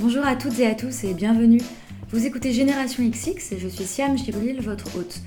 [0.00, 1.60] Bonjour à toutes et à tous et bienvenue.
[2.08, 5.20] Vous écoutez Génération XX je suis Siam Chibril, votre hôte.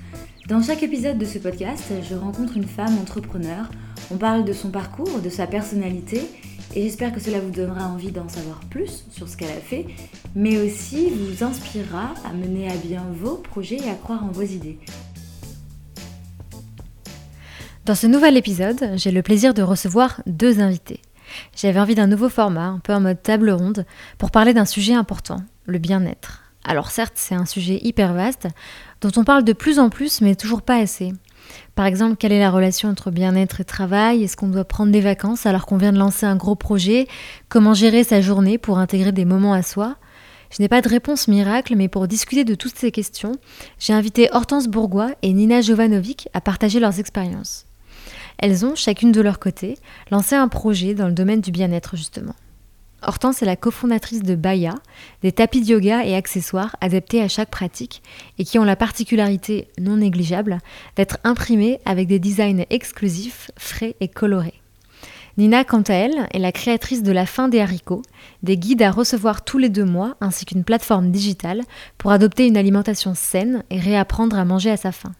[0.48, 3.70] Dans chaque épisode de ce podcast, je rencontre une femme entrepreneur.
[4.10, 6.22] On parle de son parcours, de sa personnalité
[6.74, 9.86] et j'espère que cela vous donnera envie d'en savoir plus sur ce qu'elle a fait,
[10.34, 14.42] mais aussi vous inspirera à mener à bien vos projets et à croire en vos
[14.42, 14.80] idées.
[17.84, 21.00] Dans ce nouvel épisode, j'ai le plaisir de recevoir deux invités.
[21.56, 23.86] J'avais envie d'un nouveau format, un peu en mode table ronde,
[24.18, 26.42] pour parler d'un sujet important, le bien-être.
[26.64, 28.48] Alors certes, c'est un sujet hyper vaste,
[29.00, 31.12] dont on parle de plus en plus, mais toujours pas assez.
[31.74, 34.22] Par exemple, quelle est la relation entre bien-être et travail?
[34.22, 37.06] Est-ce qu'on doit prendre des vacances alors qu'on vient de lancer un gros projet?
[37.50, 39.96] Comment gérer sa journée pour intégrer des moments à soi?
[40.50, 43.32] Je n'ai pas de réponse miracle, mais pour discuter de toutes ces questions,
[43.78, 47.66] j'ai invité Hortense Bourgois et Nina Jovanovic à partager leurs expériences.
[48.38, 49.78] Elles ont, chacune de leur côté,
[50.10, 52.34] lancé un projet dans le domaine du bien-être justement.
[53.06, 54.74] Hortense est la cofondatrice de Baya,
[55.22, 58.02] des tapis de yoga et accessoires adaptés à chaque pratique
[58.38, 60.58] et qui ont la particularité non négligeable
[60.96, 64.60] d'être imprimés avec des designs exclusifs, frais et colorés.
[65.36, 68.02] Nina, quant à elle, est la créatrice de La fin des haricots,
[68.44, 71.62] des guides à recevoir tous les deux mois ainsi qu'une plateforme digitale
[71.98, 75.12] pour adopter une alimentation saine et réapprendre à manger à sa faim.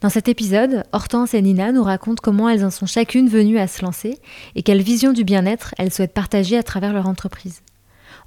[0.00, 3.66] Dans cet épisode, Hortense et Nina nous racontent comment elles en sont chacune venues à
[3.66, 4.20] se lancer
[4.54, 7.62] et quelle vision du bien-être elles souhaitent partager à travers leur entreprise.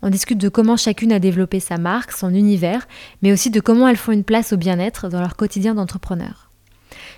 [0.02, 2.90] On discute de comment chacune a développé sa marque, son univers,
[3.22, 6.50] mais aussi de comment elles font une place au bien-être dans leur quotidien d'entrepreneur.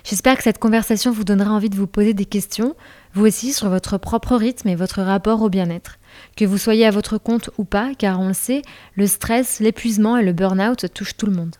[0.04, 2.76] J'espère que cette conversation vous donnera envie de vous poser des questions,
[3.14, 5.98] vous aussi, sur votre propre rythme et votre rapport au bien-être.
[6.36, 8.62] Que vous soyez à votre compte ou pas, car on le sait,
[8.94, 11.56] le stress, l'épuisement et le burn-out touchent tout le monde.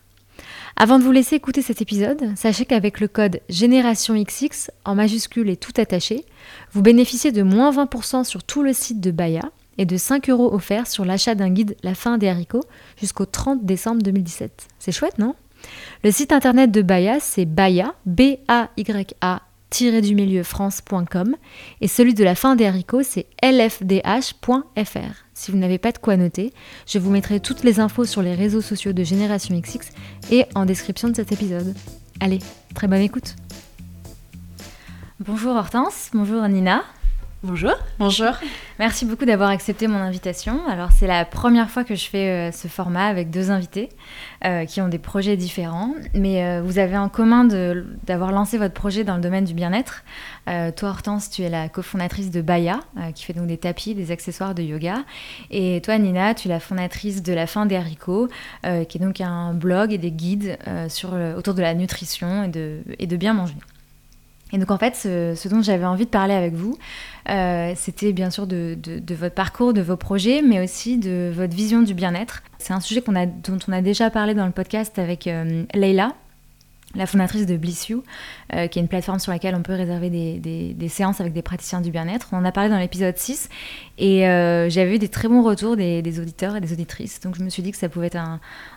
[0.77, 5.49] Avant de vous laisser écouter cet épisode, sachez qu'avec le code Génération XX en majuscule
[5.49, 6.25] et tout attaché,
[6.73, 9.43] vous bénéficiez de moins 20% sur tout le site de Baya
[9.79, 12.65] et de 5 euros offerts sur l'achat d'un guide La fin des haricots
[13.01, 14.67] jusqu'au 30 décembre 2017.
[14.81, 15.37] C'est chouette, non?
[16.03, 19.44] Le site internet de Baya, c'est baya, B-A-Y-A du milieu
[20.43, 21.37] france.com
[21.81, 25.15] et celui de la fin des haricots, c'est lfdh.fr.
[25.35, 26.53] Si vous n'avez pas de quoi noter,
[26.87, 29.91] je vous mettrai toutes les infos sur les réseaux sociaux de Génération XX
[30.31, 31.75] et en description de cet épisode.
[32.21, 32.39] Allez,
[32.75, 33.35] très bonne écoute.
[35.21, 36.83] Bonjour Hortense, bonjour Nina.
[37.47, 37.75] Bonjour.
[37.99, 38.31] Bonjour.
[38.79, 40.67] Merci beaucoup d'avoir accepté mon invitation.
[40.67, 43.91] Alors c'est la première fois que je fais euh, ce format avec deux invités
[44.47, 47.45] euh, qui ont des projets différents, mais euh, vous avez en commun
[48.05, 50.05] d'avoir lancé votre projet dans le domaine du bien-être.
[50.47, 52.81] toi Hortense, tu es la cofondatrice de Baya,
[53.15, 55.05] qui fait donc des tapis, des accessoires de yoga,
[55.51, 58.29] et toi Nina, tu es la fondatrice de La fin des haricots,
[58.63, 60.57] qui est donc un blog et des guides
[60.89, 63.57] sur, autour de la nutrition et de, et de bien manger.
[64.53, 66.77] Et donc en fait, ce, dont j'avais envie de parler avec vous,
[67.29, 68.77] euh, c'était bien sûr de,
[69.11, 72.43] votre parcours, de vos projets, mais aussi de votre vision du bien-être.
[72.59, 76.13] C'est un sujet dont on a déjà parlé dans le podcast avec euh, Leila,
[76.95, 78.03] la fondatrice de Bliss You,
[78.55, 81.81] euh, qui est une plateforme sur laquelle on peut réserver des, séances avec des praticiens
[81.81, 82.29] du bien-être.
[82.33, 83.49] On en a parlé dans l'épisode 6
[83.99, 87.21] et j'avais eu des très bons retours des, auditeurs et des auditrices.
[87.21, 88.19] Donc je me suis dit que ça pouvait être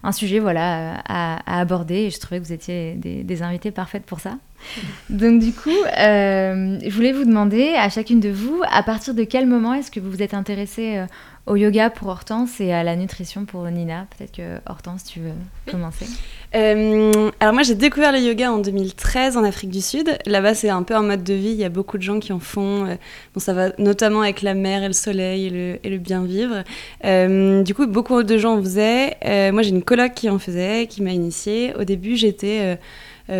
[0.04, 4.06] un, sujet voilà, à, aborder et je trouvais que vous étiez des, des invités parfaites
[4.06, 4.38] pour ça.
[5.10, 9.24] Donc du coup, euh, je voulais vous demander à chacune de vous, à partir de
[9.24, 11.06] quel moment est-ce que vous vous êtes intéressée euh,
[11.46, 14.08] au yoga pour Hortense et à la nutrition pour Nina?
[14.18, 15.34] Peut-être que Hortense, tu veux
[15.72, 16.06] commencer
[16.56, 20.18] euh, Alors moi, j'ai découvert le yoga en 2013 en Afrique du Sud.
[20.26, 21.50] Là-bas, c'est un peu un mode de vie.
[21.50, 22.86] Il y a beaucoup de gens qui en font.
[23.34, 26.64] bon, ça va notamment avec la mer et le soleil et le, bien vivre.
[27.64, 29.18] du coup, beaucoup de gens en faisaient.
[29.52, 31.74] moi, j'ai une coloc qui en faisait, qui m'a initiée.
[31.80, 32.78] Au début, j'étais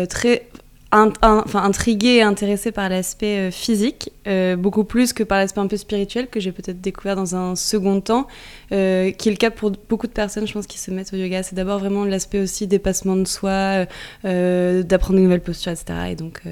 [0.08, 0.46] très
[0.90, 5.66] enfin, intriguée et intéressée par l'aspect euh, physique, euh, beaucoup plus que par l'aspect un
[5.66, 8.26] peu spirituel que j'ai peut-être découvert dans un second temps,
[8.72, 11.16] euh, qui est le cas pour beaucoup de personnes, je pense, qui se mettent au
[11.16, 11.42] yoga.
[11.42, 13.86] C'est d'abord vraiment l'aspect aussi dépassement de soi,
[14.24, 16.10] d'apprendre une nouvelle posture, etc.
[16.10, 16.42] Et, donc,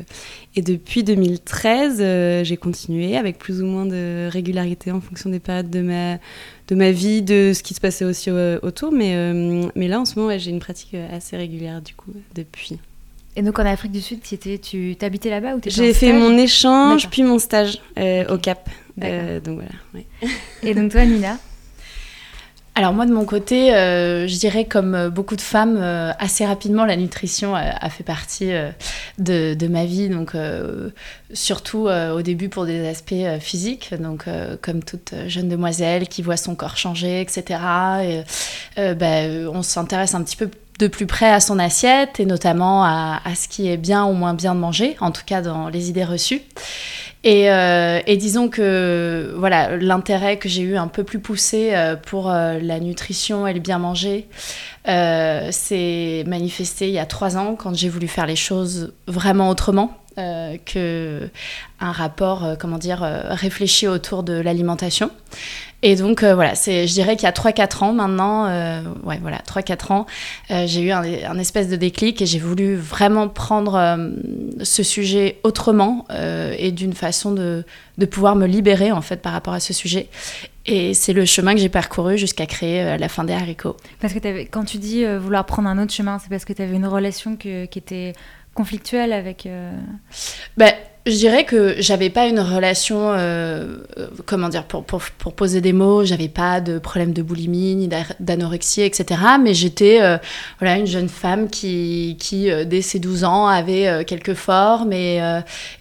[0.54, 5.70] et depuis 2013, j'ai continué avec plus ou moins de régularité en fonction des périodes
[5.70, 6.18] de ma,
[6.68, 8.92] de ma vie, de ce qui se passait aussi autour.
[8.92, 9.32] Mais,
[9.74, 12.78] mais là, en ce moment, j'ai une pratique assez régulière, du coup, depuis.
[13.36, 17.22] Et donc en Afrique du Sud, tu t'habitais là-bas ou J'ai fait mon échange puis
[17.22, 18.68] mon stage euh, au Cap.
[19.02, 20.06] Euh, donc voilà.
[20.62, 21.36] Et donc toi, Nina
[22.74, 25.76] alors moi de mon côté, euh, je dirais comme beaucoup de femmes,
[26.18, 28.50] assez rapidement la nutrition a, fait partie
[29.18, 30.32] de, de, ma vie, donc
[31.32, 34.24] surtout au début pour des aspects physiques, donc
[34.62, 37.60] comme toute jeune demoiselle qui voit son corps changer, etc.
[38.76, 42.84] Et, ben, on s'intéresse un petit peu de plus près à son assiette et notamment
[42.84, 45.88] à, ce qui est bien ou moins bien de manger, en tout cas dans les
[45.88, 46.42] idées reçues.
[47.24, 51.74] Et, et, disons que voilà l'intérêt que j'ai eu un peu plus poussé
[52.06, 54.28] pour la nutrition et le bien manger
[54.84, 59.98] s'est manifesté il y a trois ans quand j'ai voulu faire les choses vraiment autrement.
[60.18, 61.28] Euh, que
[61.78, 65.10] un rapport, euh, comment dire, euh, réfléchi autour de l'alimentation.
[65.82, 68.46] Et donc voilà, c'est, je dirais qu'il y a 3-4 ans maintenant,
[69.04, 70.06] ouais voilà, 3-4 ans,
[70.48, 73.98] j'ai eu un, espèce de déclic et j'ai voulu vraiment prendre
[74.62, 76.06] ce sujet autrement
[76.58, 77.64] et d'une façon de,
[77.98, 80.08] de pouvoir me libérer en fait par rapport à ce sujet.
[80.64, 83.76] Et c'est le chemin que j'ai parcouru jusqu'à créer la fin des haricots.
[84.00, 86.74] Parce que quand tu dis vouloir prendre un autre chemin, c'est parce que tu avais
[86.74, 88.14] une relation qui était
[88.54, 89.46] conflictuelle avec.
[90.56, 90.72] Ben,
[91.06, 94.82] je dirais que j'avais pas une relation, euh, euh, comment dire, pour,
[95.34, 97.88] poser des mots, j'avais pas de problème de boulimie ni
[98.18, 99.20] d'anorexie, etc.
[99.40, 100.18] Mais j'étais euh,
[100.58, 102.16] voilà, une jeune femme qui,
[102.66, 105.20] dès ses 12 ans, avait quelques formes et,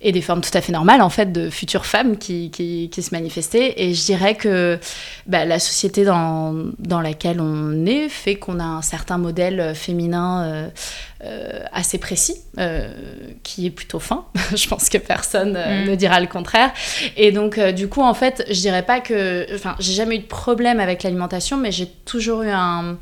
[0.04, 3.74] des formes tout à fait normales, en fait, de futures femmes qui, se manifestaient.
[3.78, 4.80] Et je dirais que
[5.26, 10.70] bah, la société dans, dans laquelle on est fait qu'on a un certain modèle féminin
[11.72, 12.36] assez précis,
[13.42, 14.26] qui est plutôt fin.
[14.56, 15.90] je pense que personne euh, mm.
[15.90, 16.72] ne dira le contraire.
[17.16, 19.48] Et donc, euh, du coup, en fait, je dirais pas que.
[19.56, 22.98] Enfin, j'ai jamais eu de problème avec l'alimentation, mais j'ai toujours eu un.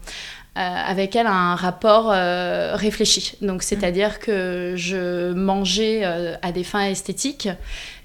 [0.56, 2.10] Euh, avec elle un rapport
[2.78, 3.36] réfléchi.
[3.42, 6.04] Donc, c'est-à-dire que je mangeais
[6.44, 7.50] à des fins esthétiques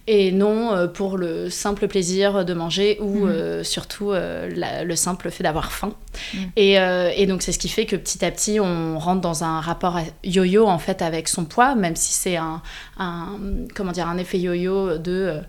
[0.08, 3.28] et non euh, pour le simple plaisir de manger ou mhm.
[3.28, 4.48] euh, surtout euh,
[4.82, 5.94] le simple fait d'avoir faim.
[6.56, 9.60] Et, et, donc c'est ce qui fait que petit à petit on rentre dans un
[9.60, 12.62] rapport yo-yo en fait avec son poids, même si c'est un,
[12.98, 13.38] un,
[13.74, 15.40] comment dire un effet yo-yo de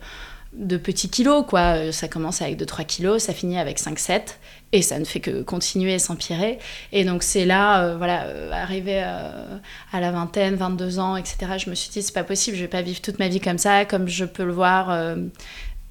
[0.54, 1.92] de petits kilos quoi.
[1.92, 4.22] Ça commence avec 2-3 kilos, ça finit avec 5-7
[4.71, 6.60] et ça ne fait que continuer et s'empirer.
[6.92, 9.57] Et donc c'est là, euh, voilà, euh, arrivé euh,
[9.92, 12.68] à la vingtaine, 22 ans, etc., je me suis dit, c'est pas possible, je vais
[12.68, 15.16] pas vivre toute ma vie comme ça, comme je peux le voir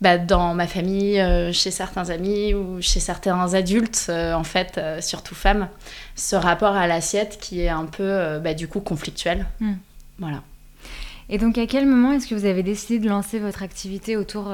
[0.00, 1.20] bah, dans ma famille,
[1.52, 5.69] chez certains amis ou chez certains adultes, en fait, surtout femmes,
[6.14, 9.46] ce rapport à l'assiette qui est un peu, bah, du coup, conflictuel.
[9.60, 9.74] Hmm.
[10.19, 10.42] Voilà.
[11.31, 14.50] Et donc à quel moment est-ce que vous avez décidé de lancer votre activité autour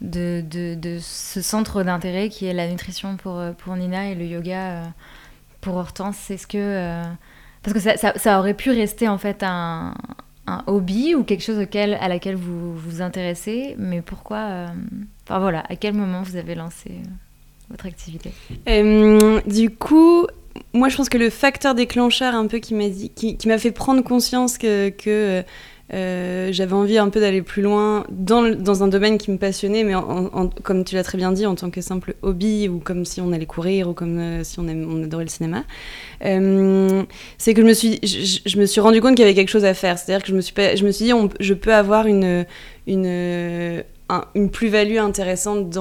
[0.00, 0.44] de,
[0.74, 4.60] de, ce centre d'intérêt qui est la nutrition pour, euh, pour Nina et le yoga
[4.60, 4.84] euh,
[5.60, 6.58] pour Hortense Est-ce que.
[6.58, 7.02] Euh,
[7.62, 9.94] parce que ça, ça, aurait pu rester en fait un,
[10.46, 14.66] un hobby ou quelque chose auquel, à laquelle vous vous intéressez, mais pourquoi.
[15.26, 16.90] Enfin voilà, à quel moment vous avez lancé
[17.70, 18.32] votre activité?
[18.66, 20.26] Du coup,
[20.74, 23.56] moi je pense que le facteur déclencheur un peu qui m'a dit, qui, qui m'a
[23.56, 25.42] fait prendre conscience que
[25.92, 29.84] euh, j'avais envie un peu d'aller plus loin dans, dans, un domaine qui me passionnait,
[29.84, 29.92] mais
[30.62, 33.32] comme tu l'as très bien dit, en tant que simple hobby, ou comme si on
[33.32, 35.64] allait courir, ou comme euh, si on, adorait le cinéma.
[36.24, 37.02] Euh,
[37.36, 39.66] c'est que je me, suis, je, me suis rendu compte qu'il y avait quelque chose
[39.66, 39.98] à faire.
[39.98, 42.46] C'est-à-dire que je me suis, je me suis dit, je peux avoir une,
[44.34, 45.72] une plus-value intéressante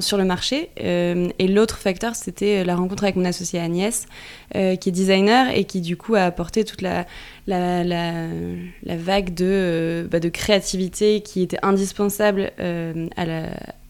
[0.00, 0.70] sur le marché.
[0.76, 4.06] et l'autre facteur, c'était la rencontre avec mon associé Agnès,
[4.52, 7.06] qui est designer et qui du coup a apporté toute la,
[8.96, 13.08] vague de, euh, bah, de créativité qui était indispensable euh,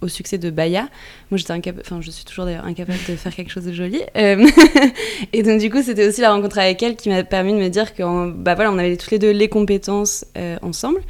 [0.00, 0.88] au succès de Baya.
[1.30, 4.00] Moi, j'étais incapable, enfin, je suis toujours d'ailleurs incapable de faire quelque chose de joli.
[4.16, 4.46] Euh,
[5.32, 7.68] et donc, du coup, c'était aussi la rencontre avec elle qui m'a permis de me
[7.68, 10.24] dire qu'on bah, voilà, avait toutes les deux les compétences
[10.62, 11.00] ensemble.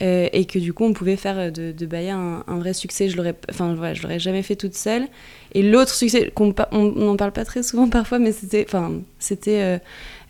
[0.00, 3.08] Et que du coup on pouvait faire de, de Baya un, vrai succès.
[3.08, 5.06] Je l'aurais, enfin voilà, je l'aurais jamais fait toute seule.
[5.54, 9.80] Et l'autre succès, qu'on on n'en parle pas très souvent parfois, mais c'était, enfin c'était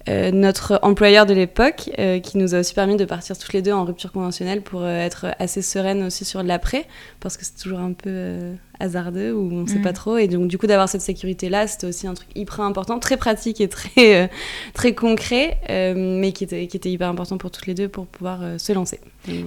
[0.09, 3.63] euh, notre employeur de l'époque, euh, qui nous a aussi permis de partir toutes les
[3.63, 6.87] deux en rupture conventionnelle pour euh, être assez sereine aussi sur l'après,
[7.21, 9.95] parce que c'est toujours un peu hasardeux ou on ne sait pas mm.
[9.95, 10.17] trop.
[10.17, 13.61] Et donc, du coup, d'avoir cette sécurité-là, c'était aussi un truc hyper important, très pratique
[13.61, 14.31] et très,
[14.73, 18.41] très concret, mais qui était, qui était hyper important pour toutes les deux pour pouvoir
[18.59, 19.01] se lancer.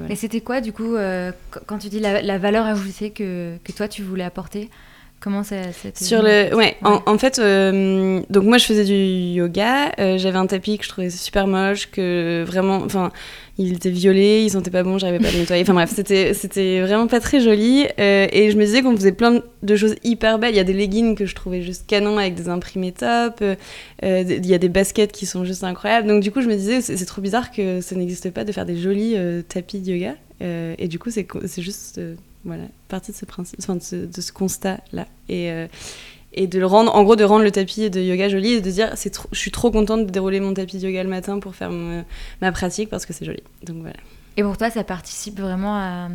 [0.09, 0.95] Et c'était quoi, du coup,
[1.65, 4.69] quand tu dis la, la valeur ajoutée que, que toi, tu voulais apporter?
[5.21, 5.57] Comment ça,
[5.93, 8.95] Sur le, ouais, En, fait, euh, donc moi je faisais du
[9.35, 9.91] yoga.
[9.99, 13.11] Euh, j'avais un tapis que je trouvais super moche, que vraiment, enfin,
[13.59, 15.61] il était violet, il sentait pas bon, j'arrivais pas à le nettoyer.
[15.61, 17.85] Enfin bref, c'était, c'était vraiment pas très joli.
[17.99, 20.55] Euh, et je me disais qu'on faisait plein de choses hyper belles.
[20.55, 23.43] Il y a des leggings que je trouvais juste canon avec des imprimés top.
[24.01, 26.07] il y a des baskets qui sont juste incroyables.
[26.07, 28.51] Donc du coup, je me disais, c'est, c'est trop bizarre que ça n'existe pas de
[28.51, 29.15] faire des jolis
[29.47, 30.15] tapis de yoga.
[30.41, 32.01] et du coup, c'est, c'est juste
[32.45, 35.07] voilà, partie de ce principe, de ce, constat-là.
[35.29, 35.67] Et, euh,
[36.33, 38.71] et de le rendre, en gros, de rendre le tapis de yoga joli et de
[38.71, 41.55] dire, c'est je suis trop contente de dérouler mon tapis de yoga le matin pour
[41.55, 43.43] faire ma pratique parce que c'est joli.
[43.63, 43.97] Donc voilà.
[44.37, 46.09] Et pour toi, ça participe vraiment à,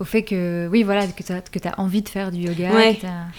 [0.00, 2.74] au fait que, oui, voilà, que tu as, que as envie de faire du yoga.
[2.74, 2.98] Ouais.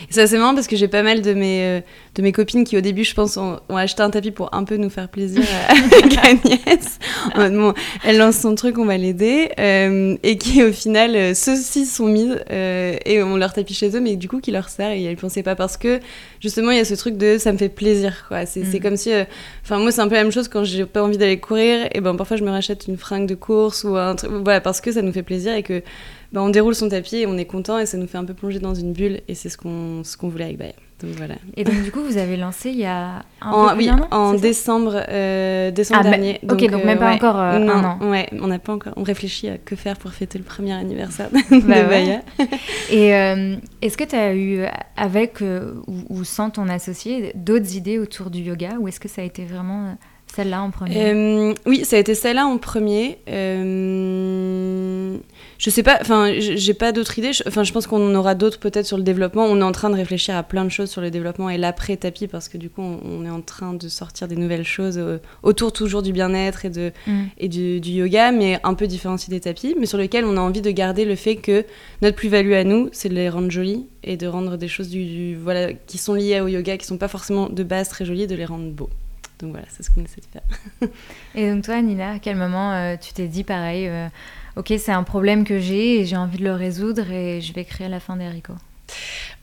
[0.10, 1.82] Ça, c'est marrant parce que j'ai pas mal de mes, euh,
[2.16, 4.78] de mes copines qui, au début, je pense, ont, acheté un tapis pour un peu
[4.78, 7.00] nous faire plaisir avec Agnès.
[7.36, 7.74] bon,
[8.06, 9.52] elle lance son truc, on va l'aider.
[9.60, 14.00] Euh, et qui, au final, euh, ceux-ci sont mis et on leur tapis chez eux,
[14.00, 16.00] mais du coup, qui leur sert et elles pensaient pas parce que,
[16.40, 18.46] justement, il y a ce truc de ça me fait plaisir, quoi.
[18.46, 18.80] C'est mm.
[18.80, 19.12] comme si.
[19.64, 21.90] Enfin, moi, c'est un peu la même chose quand j'ai pas envie d'aller courir.
[21.94, 24.32] Et ben, parfois, je me rachète une fringue de course ou un truc.
[24.32, 25.84] Voilà, parce que ça nous fait plaisir et que
[26.36, 28.34] bah, on déroule son tapis et on est content et ça nous fait un peu
[28.34, 30.76] plonger dans une bulle et c'est ce qu'on ce qu'on voulait avec Bayer.
[31.02, 31.36] Donc voilà.
[31.56, 34.34] Et donc du coup vous avez lancé il y a un en, peu oui, en
[34.34, 36.42] décembre euh, décembre ah, dernier.
[36.50, 38.00] Ok donc même pas euh, encore euh, non, un an.
[38.12, 41.30] Ouais, on n'a pas encore on réfléchit à que faire pour fêter le premier anniversaire
[41.32, 41.76] de bah,
[42.92, 43.08] et
[43.82, 44.66] est-ce que tu as eu
[44.98, 49.22] avec ou, ou, sans ton associé d'autres idées autour du yoga ou est-ce que ça
[49.22, 49.98] a été vraiment
[50.36, 51.56] celle-là en premier?
[51.66, 53.20] Oui, ça a été celle-là en premier.
[55.58, 57.32] Je sais pas, enfin, j'ai pas d'autres idées.
[57.48, 59.46] Enfin, je pense qu'on aura d'autres peut-être sur le développement.
[59.46, 61.98] On est en train de réfléchir à plein de choses sur le développement et l'après
[61.98, 65.18] tapis parce que du coup, on, est en train de sortir des nouvelles choses euh,
[65.44, 67.24] autour toujours du bien-être et de mm.
[67.38, 70.62] et du, yoga, mais un peu différencié des tapis, mais sur lesquels on a envie
[70.62, 71.66] de garder le fait que
[72.02, 75.36] notre plus-value à nous, c'est de les rendre jolis et de rendre des choses du,
[75.36, 78.36] voilà qui sont liées au yoga, qui sont pas forcément de base très jolies, de
[78.36, 78.90] les rendre beaux.
[79.40, 80.90] Donc voilà, c'est ce qu'on essaie de faire.
[81.36, 84.08] et donc toi, Nina, à quel moment euh, tu t'es dit pareil euh,
[84.56, 87.66] ok, c'est un problème que j'ai et j'ai envie de le résoudre et je vais
[87.66, 88.30] créer la fin des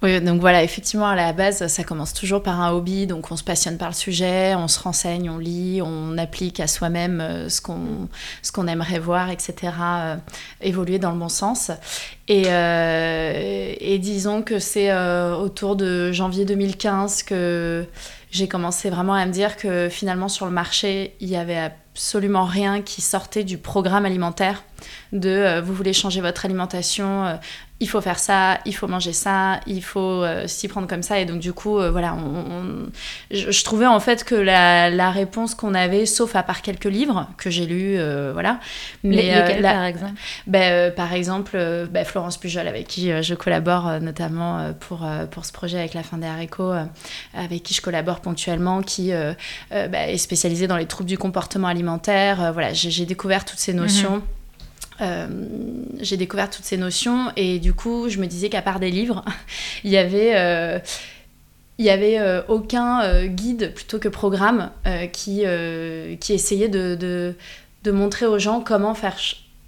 [0.03, 3.37] Oui, donc voilà, effectivement, à la base, ça commence toujours par un hobby, donc on
[3.37, 7.49] se passionne par le sujet, on se renseigne, on lit, on applique à soi-même euh,
[7.49, 8.09] ce qu'on
[8.43, 10.17] ce aimerait voir, etc., euh,
[10.61, 11.71] évoluer dans le bon sens.
[12.27, 14.93] Et, euh, et disons que c'est
[15.35, 17.87] autour de janvier 2015 que
[18.33, 22.47] j'ai commencé vraiment à me dire que finalement, sur le marché, il y avait absolument
[22.47, 24.65] rien qui sortait du programme alimentaire
[25.13, 27.35] de euh, vous voulez changer votre alimentation, euh,
[27.83, 31.19] il faut faire ça, il faut manger ça, il faut euh, s'y prendre comme ça.
[31.19, 32.17] Et donc, du coup, voilà,
[33.33, 37.51] je, trouvais en fait que la, réponse qu'on avait, sauf à part quelques livres que
[37.51, 37.99] j'ai lus,
[38.33, 38.61] voilà.
[39.03, 40.13] Mais, Lesquels, par exemple?
[40.47, 45.79] Ben, Par exemple, ben, Florence Pujol, avec qui je collabore notamment pour, pour ce projet
[45.81, 46.73] avec la fin des haricots,
[47.35, 49.11] avec qui je collabore ponctuellement, qui
[49.71, 52.53] ben, est spécialisée dans les troubles du comportement alimentaire.
[52.53, 54.17] voilà, j'ai découvert toutes ces notions.
[54.17, 54.42] Mhm.
[55.03, 55.27] Euh,
[56.01, 59.25] j'ai découvert toutes ces notions et du coup, je me disais qu'à part des livres,
[59.85, 60.79] il y avait euh,
[61.79, 64.71] n'y avait euh, aucun guide plutôt que programme
[65.13, 67.35] qui, essayait de,
[67.87, 69.17] montrer aux gens comment faire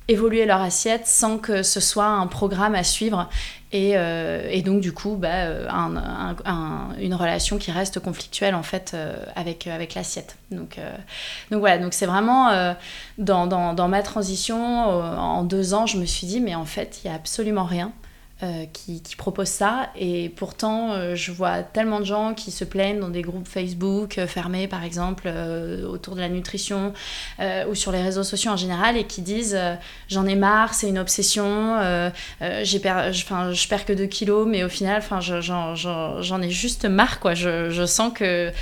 [0.08, 3.28] évoluer leur assiette sans que ce soit un programme à suivre.
[3.72, 8.92] Et, euh, donc du coup bah, euh, un, une relation qui reste conflictuelle en fait
[8.94, 10.36] euh, avec, avec l'assiette.
[10.50, 10.78] Donc,
[11.50, 11.78] donc voilà.
[11.78, 12.74] Donc c'est vraiment
[13.18, 17.00] dans, dans, dans, ma transition en deux ans je me suis dit mais en fait
[17.02, 17.92] il n'y a absolument rien
[18.44, 19.90] euh, qui, propose ça.
[19.96, 24.18] Et pourtant, euh, je vois tellement de gens qui se plaignent dans des groupes Facebook
[24.18, 25.32] euh, fermés, par exemple,
[25.88, 26.92] autour de la nutrition
[27.68, 29.58] ou sur les réseaux sociaux en général, et qui disent
[30.08, 31.78] J'en ai marre, c'est une obsession,
[32.62, 37.20] j'ai per je perds que 2 kilos, mais au final, j'en ai juste marre.
[37.20, 37.34] Quoi.
[37.34, 38.52] Je, je sens que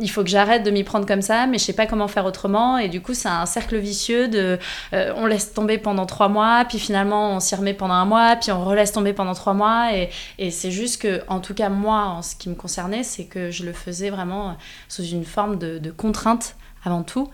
[0.00, 2.24] il faut que j'arrête de m'y prendre comme ça, mais je sais pas comment faire
[2.24, 2.78] autrement.
[2.78, 4.58] Et du coup, c'est un cercle vicieux de
[4.92, 8.36] euh, on laisse tomber pendant trois mois, puis finalement on s'y remet pendant un mois,
[8.36, 9.94] puis on relaisse tomber pendant trois mois.
[9.94, 13.24] Et, et c'est juste que, en tout cas, moi, en ce qui me concernait, c'est
[13.24, 14.56] que je le faisais vraiment
[14.88, 17.28] sous une forme de, de contrainte avant tout.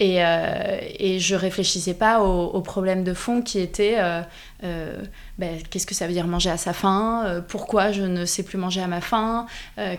[0.00, 4.22] Et, euh, et je réfléchissais pas aux, problèmes de fond qui étaient euh,
[4.62, 5.02] euh,
[5.38, 8.58] ben, qu'est-ce que ça veut dire manger à sa faim Pourquoi je ne sais plus
[8.58, 9.46] manger à ma faim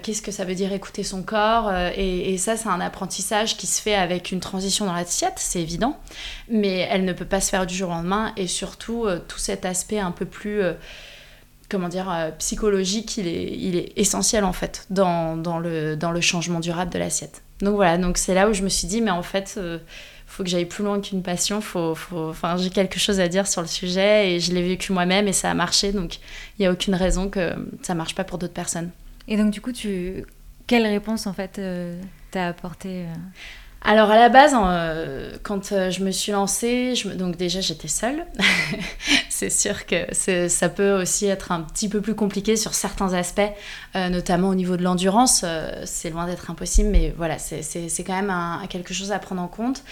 [0.02, 3.82] Qu'est-ce que ça veut dire écouter son corps et, ça, c'est un apprentissage qui se
[3.82, 5.98] fait avec une transition dans l'assiette, c'est évident,
[6.50, 9.66] mais elle ne peut pas se faire du jour au lendemain et surtout tout cet
[9.66, 10.62] aspect un peu plus
[11.70, 17.44] comment dire, psychologique, il est, essentiel en fait dans le changement durable de l'assiette.
[17.62, 19.78] Donc voilà, donc c'est là où je me suis dit, mais en fait, il euh,
[20.28, 21.60] faut que j'aille plus loin qu'une passion.
[21.62, 24.94] Faut, faut, enfin, j'ai quelque chose à dire sur le sujet et je l'ai vécu
[24.94, 25.92] moi-même et ça a marché.
[25.92, 28.92] Donc il n'y a aucune raison que ça marche pas pour d'autres personnes.
[29.28, 30.26] Et donc du coup, tu...
[30.68, 32.00] quelle réponse en fait euh,
[32.32, 33.14] t'as apporté euh
[33.82, 37.88] alors à la base, euh, quand euh, je me suis lancée, je donc déjà j'étais
[37.88, 38.26] seule.
[39.30, 40.06] c'est sûr que
[40.50, 43.52] ça peut aussi être un petit peu plus compliqué sur certains aspects,
[43.96, 45.46] euh, notamment au niveau de l'endurance.
[45.86, 49.48] c'est loin d'être impossible, mais voilà, c'est quand même un, quelque chose à prendre en
[49.48, 49.84] compte.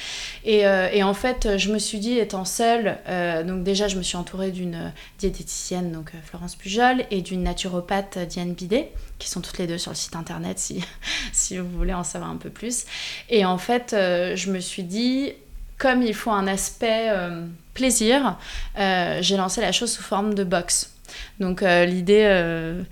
[0.43, 2.97] Et, et, en fait, je me suis dit, étant seule,
[3.45, 8.53] donc déjà je me suis entourée d'une diététicienne, donc Florence Pujol, et d'une naturopathe, Diane
[8.53, 10.83] Bidet, qui sont toutes les deux sur le site internet si,
[11.33, 12.85] si vous voulez en savoir un peu plus.
[13.29, 15.33] Et en fait, euh, je me suis dit,
[15.77, 18.37] comme il faut un aspect euh, plaisir,
[18.75, 20.93] j'ai lancé la chose sous forme de box.
[21.39, 22.83] Donc l'idée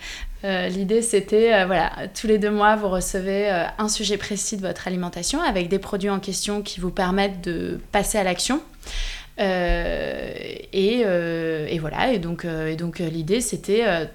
[0.44, 5.42] l'idée, c'était, voilà, tous les deux mois, vous recevez un sujet précis de votre alimentation
[5.42, 8.62] avec des produits en question qui vous permettent de passer à l'action.
[9.39, 11.04] et,
[11.80, 12.46] voilà, et donc,
[13.00, 14.08] l'idée, c'était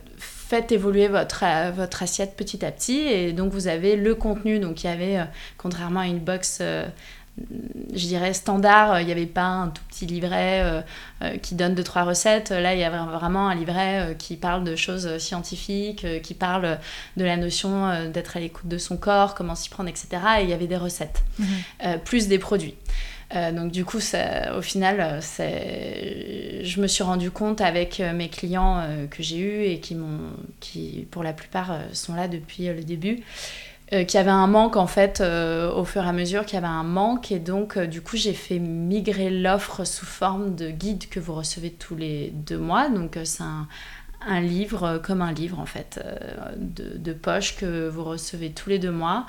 [0.51, 2.99] faites évoluer votre, euh, votre assiette petit à petit.
[2.99, 4.59] Et donc, vous avez le contenu.
[4.59, 5.25] Donc, il y avait, euh,
[5.57, 6.87] contrairement à une box, euh,
[7.39, 10.85] je dirais standard, il n'y avait pas un tout petit livret
[11.43, 12.51] qui donne deux, trois recettes.
[12.51, 16.79] Là, il y avait vraiment un livret qui parle de choses scientifiques, qui parle
[17.17, 20.09] de la notion d'être à l'écoute de son corps, comment s'y prendre, etc.
[20.41, 21.45] Et il y avait des recettes, mmh.
[22.05, 22.75] plus des produits.
[23.35, 28.13] Euh, donc du coup, ça, au final, euh, je me suis rendu compte avec euh,
[28.13, 29.97] mes clients que j'ai eus et qui,
[30.61, 33.21] qui, pour la plupart, sont là depuis le début,
[33.91, 36.67] qu'il y avait un manque en fait au fur et à mesure qu'il y avait
[36.67, 37.33] un manque.
[37.33, 41.71] Et donc du coup j'ai fait migrer l'offre sous forme de guide que vous recevez
[41.71, 42.89] tous les deux mois.
[42.89, 43.67] Donc c'est un,
[44.27, 48.71] un livre euh, comme un livre en fait euh, de, poche que vous recevez tous
[48.71, 49.27] les deux mois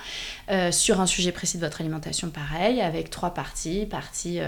[0.50, 4.40] euh, sur un sujet précis de votre alimentation pareil avec trois parties partie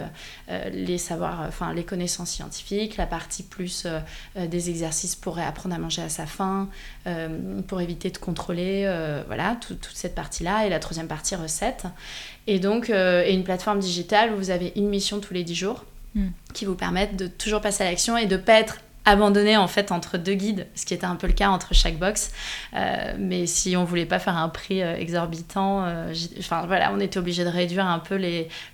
[0.72, 3.88] les savoirs enfin les connaissances scientifiques la partie plus
[4.36, 6.70] des exercices pour apprendre à manger à sa faim
[7.68, 8.86] pour éviter de contrôler
[9.28, 11.86] voilà toute cette partie là et la troisième partie recette
[12.48, 15.84] et donc et une plateforme digitale où vous avez une mission tous les dix jours
[16.16, 16.30] hmm.
[16.54, 19.92] qui vous permettent de toujours passer à l'action et de pas être abandonné en fait
[19.92, 22.32] entre deux guides, ce qui était un peu le cas entre chaque box.
[22.74, 26.14] Euh, mais si on voulait pas faire un prix euh, exorbitant, euh,
[26.68, 28.20] voilà, on était obligé de réduire un peu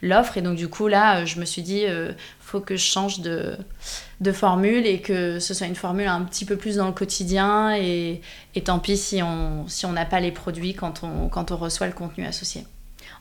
[0.02, 1.86] l'offre et donc du coup là, je me suis dit
[2.40, 3.58] faut que je change de,
[4.22, 7.76] de formule et que ce soit une formule un petit peu plus dans le quotidien
[7.76, 8.22] et,
[8.56, 11.58] et tant pis si on si on n'a pas les produits quand on quand on
[11.58, 12.66] reçoit le contenu associé.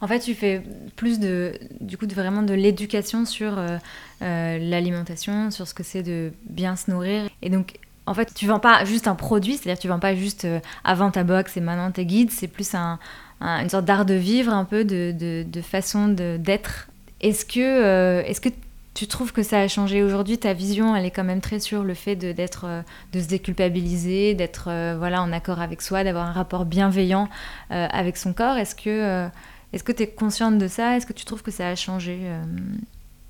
[0.01, 0.63] En fait, tu fais
[0.95, 3.79] plus de, du coup, vraiment de l'éducation sur euh,
[4.23, 7.29] euh, l'alimentation, sur ce que c'est de bien se nourrir.
[7.43, 7.75] Et donc,
[8.07, 11.11] en fait, tu vends pas juste un produit, c'est-à-dire tu vends pas juste euh, avant
[11.11, 13.01] ta box et maintenant tes guides, c'est plus un,
[13.41, 16.89] une sorte d'art de vivre, un peu de, de, de façon d'être.
[17.21, 18.51] Est-ce que, est-ce que
[18.95, 20.39] tu trouves que ça a changé aujourd'hui?
[20.39, 22.67] Ta vision, elle est quand même très sur le fait de, d'être,
[23.13, 27.29] de se déculpabiliser, d'être voilà, en accord avec soi, d'avoir un rapport bienveillant
[27.71, 28.57] avec son corps.
[28.57, 29.29] Est-ce que
[29.73, 30.97] est-ce que tu es consciente de ça?
[30.97, 32.43] Est-ce que tu trouves que ça a changé euh,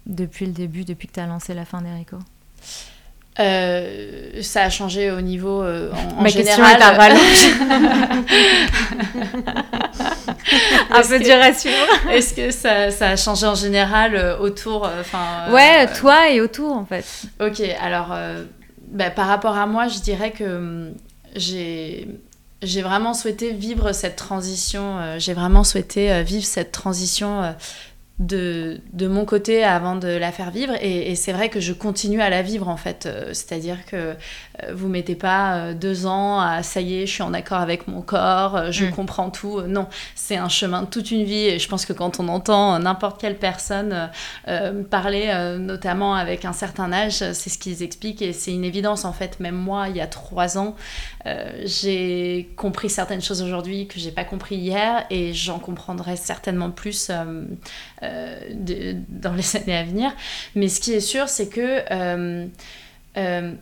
[0.06, 2.18] depuis le début, depuis que tu as lancé la fin d'Erico
[3.40, 6.76] euh, ça a changé au niveau euh, en, Ma général.
[6.76, 7.14] Question est
[10.90, 11.76] Un peu dur à suivre.
[12.10, 16.84] Est-ce que ça, ça, a changé en général autour enfin Ouais, toi et autour en
[16.84, 17.04] fait.
[17.40, 18.12] Ok, alors
[18.88, 20.94] bah, par rapport à moi, je dirais que hum,
[21.36, 22.08] j'ai
[22.62, 27.52] j'ai vraiment souhaité vivre cette transition, euh, j'ai vraiment souhaité euh, vivre cette transition euh,
[28.18, 30.74] de, mon côté avant de la faire vivre.
[30.80, 33.08] Et, c'est vrai que je continue à la vivre en fait.
[33.28, 34.16] C'est-à-dire que
[34.72, 37.88] vous mettez pas euh, deux ans à ça y est, je suis en accord avec
[37.88, 38.90] mon corps, je mm.
[38.90, 39.60] comprends tout.
[39.62, 41.46] Non, c'est un chemin de toute une vie.
[41.46, 44.10] Et je pense que quand on entend n'importe quelle personne
[44.90, 48.22] parler, notamment avec un certain âge, c'est ce qu'ils expliquent.
[48.22, 49.40] Et c'est une évidence en fait.
[49.40, 50.76] Même moi, il y a trois ans,
[51.64, 57.10] j'ai compris certaines choses aujourd'hui que j'ai pas compris hier et j'en comprendrai certainement plus
[58.02, 58.38] euh,
[59.08, 60.12] dans les années à venir.
[60.54, 62.46] Mais ce qui est sûr, c'est que, euh,
[63.16, 63.52] euh,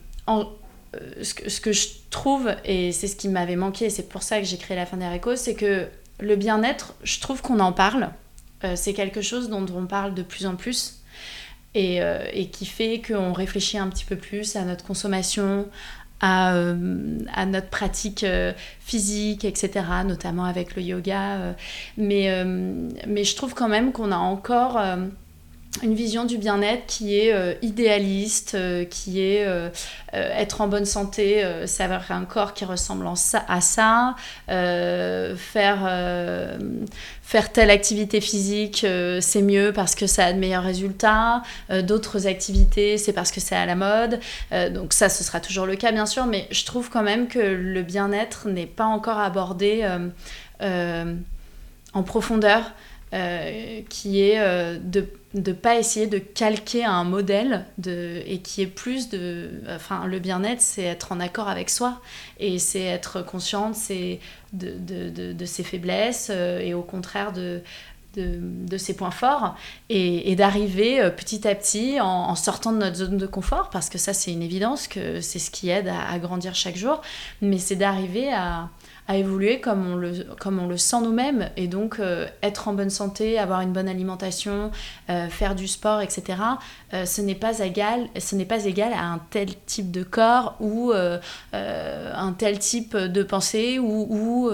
[1.23, 4.23] ce que, ce que je trouve, et c'est ce qui m'avait manqué, et c'est pour
[4.23, 5.87] ça que j'ai créé la fin des récos, c'est que
[6.21, 8.11] le bien-être, je trouve qu'on en parle.
[8.75, 11.03] c'est quelque chose dont on parle de plus en plus.
[11.75, 12.01] Et,
[12.33, 15.67] et, qui fait qu'on réfléchit un petit peu plus à notre consommation,
[16.25, 21.35] euh, à, notre pratique euh, physique, etc., notamment avec le yoga.
[21.35, 21.53] Euh.
[21.99, 22.45] mais,
[23.07, 24.81] mais je trouve quand même qu'on a encore
[25.83, 29.69] une vision du bien-être qui est euh, idéaliste, euh, qui est euh,
[30.13, 34.15] être en bonne santé, c'est avoir un corps qui ressemble à ça,
[34.49, 35.37] faire,
[37.23, 38.87] faire telle activité physique,
[39.21, 41.43] c'est mieux parce que ça a de meilleurs résultats,
[41.83, 44.21] d'autres activités, c'est parce que c'est à la mode.
[44.73, 47.39] donc ça, ce sera toujours le cas, bien sûr, mais je trouve quand même que
[47.39, 49.87] le bien-être n'est pas encore abordé
[50.63, 52.73] en profondeur.
[53.89, 59.09] Qui est de de pas essayer de calquer un modèle de, et qui est plus
[59.11, 62.01] de enfin le bien-être c'est être en accord avec soi
[62.41, 63.77] et c'est être consciente
[64.53, 67.63] de, de, de, ses faiblesses euh, et au contraire de
[68.15, 69.57] de, ses points forts
[69.91, 74.15] et, d'arriver petit à petit en, sortant de notre zone de confort, parce que ça
[74.15, 77.03] c'est une évidence que c'est ce qui aide à grandir chaque jour,
[77.43, 78.71] mais c'est d'arriver à,
[79.09, 82.73] à évoluer comme on le, comme on le sent nous-mêmes et donc euh, être en
[82.73, 84.73] bonne santé, avoir une bonne alimentation,
[85.11, 86.39] euh, faire du sport, etc.
[86.93, 90.57] Euh, ce n'est pas égal, ce n'est pas égal à un tel type de corps
[90.61, 94.51] ou un tel type de pensée ou, ou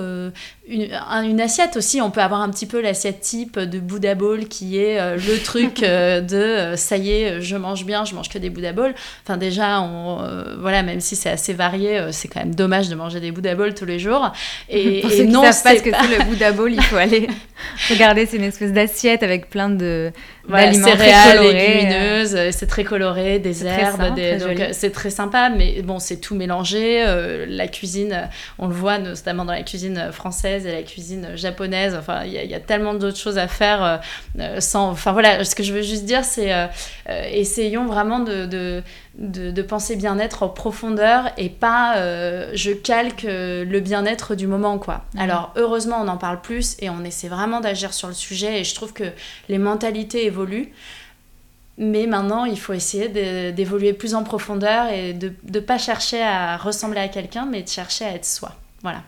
[0.68, 0.88] une,
[1.24, 2.00] une, assiette aussi.
[2.00, 5.80] On peut avoir un petit peu l'assiette type de Buddha Bowl qui est le truc
[5.80, 8.94] de ça y est, je mange bien, je mange que des Buddha Bowl.
[9.22, 10.18] Enfin déjà, on,
[10.58, 13.74] voilà, même si c'est assez varié, c'est quand même dommage de manger des Buddha Bowl
[13.74, 14.32] tous les jours.
[14.68, 17.28] Et, Pour ceux non, savent pas ce que c'est le Buddha Bowl, il faut aller
[17.90, 18.26] regarder.
[18.26, 20.12] C'est une espèce d'assiette avec plein de
[20.46, 22.50] voilà, céréales, légumineuses.
[22.50, 25.50] C'est très coloré, des herbes, des, donc euh, c'est très sympa.
[25.50, 27.04] Mais bon, c'est tout mélangé.
[27.06, 28.28] Euh, la cuisine,
[28.58, 31.94] on le voit notamment dans la cuisine française et la cuisine japonaise.
[31.98, 34.00] Enfin, il y, a tellement d'autres choses à faire
[34.38, 34.90] euh, sans.
[34.90, 36.52] Enfin voilà, ce que je veux juste dire, c'est
[37.32, 38.82] essayons vraiment de de,
[39.62, 45.04] penser bien-être en profondeur et pas euh, je calque euh, le bien-être du moment quoi.
[45.14, 45.20] Mhm.
[45.20, 48.64] Alors heureusement on en parle plus et on essaie vraiment d'agir sur le sujet et
[48.64, 49.04] je trouve que
[49.48, 50.72] les mentalités évoluent.
[51.78, 53.08] Mais maintenant, il faut essayer
[53.52, 57.68] d'évoluer plus en profondeur et de ne pas chercher à ressembler à quelqu'un, mais de
[57.68, 58.54] chercher à être soi.
[58.82, 59.02] Voilà.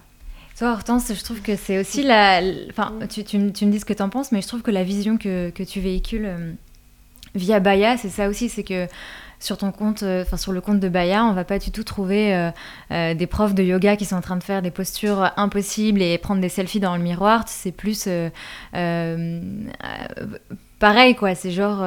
[0.58, 2.40] Toi, Hortense, je trouve que c'est aussi la.
[2.70, 4.82] Enfin, tu, tu, me dis ce que tu en penses, mais je trouve que la
[4.82, 6.52] vision que, que tu véhicules euh,
[7.34, 8.86] via Baya, c'est ça aussi, c'est que
[9.44, 11.84] sur ton compte, euh, enfin sur le compte de Baya, on va pas du tout
[11.84, 12.50] trouver euh,
[12.90, 16.16] euh, des profs de yoga qui sont en train de faire des postures impossibles et
[16.18, 17.44] prendre des selfies dans le miroir.
[17.46, 18.08] C'est plus
[20.78, 21.34] pareil quoi.
[21.34, 21.86] C'est genre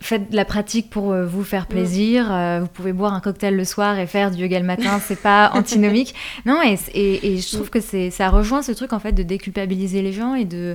[0.00, 2.26] faites de la pratique pour vous faire plaisir.
[2.60, 5.52] Vous pouvez boire un cocktail le soir et faire du yoga le matin, c'est pas
[5.54, 6.14] antinomique.
[6.44, 10.02] Non, et, et, je trouve que c'est ça rejoint ce truc en fait de déculpabiliser
[10.02, 10.74] les gens et de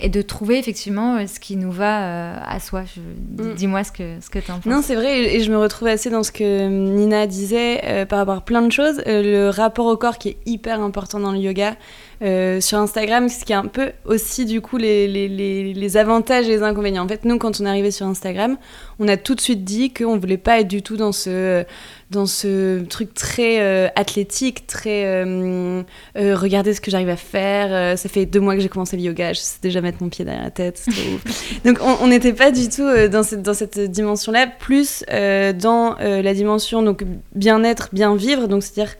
[0.00, 2.82] et de trouver effectivement euh, ce qui nous va à soi.
[2.82, 3.54] Mm.
[3.54, 4.66] Dis-moi ce que ce que tu en penses.
[4.66, 8.36] Non, c'est vrai, et je me retrouve assez dans ce que Nina disait par rapport
[8.36, 9.02] à plein de choses.
[9.06, 11.76] le rapport au corps qui est hyper important dans le yoga.
[12.20, 15.28] Euh, sur Instagram, ce qui est un peu aussi du coup les, les,
[15.72, 17.04] les, avantages et les inconvénients.
[17.04, 18.56] En fait, nous, quand on est arrivé sur Instagram,
[18.98, 21.64] on a tout de suite dit qu'on voulait pas être du tout dans ce,
[22.10, 25.82] dans ce truc très euh, athlétique, très euh,
[26.16, 27.98] regardez ce que j'arrive à faire.
[27.98, 30.24] ça fait deux mois que j'ai commencé le yoga, je sais déjà mettre mon pied
[30.24, 30.86] derrière la tête.
[31.64, 36.82] Donc on n'était pas du tout dans cette, dans cette dimension-là, plus dans la dimension
[36.82, 38.94] donc bien-être, bien vivre, donc c'est-à-dire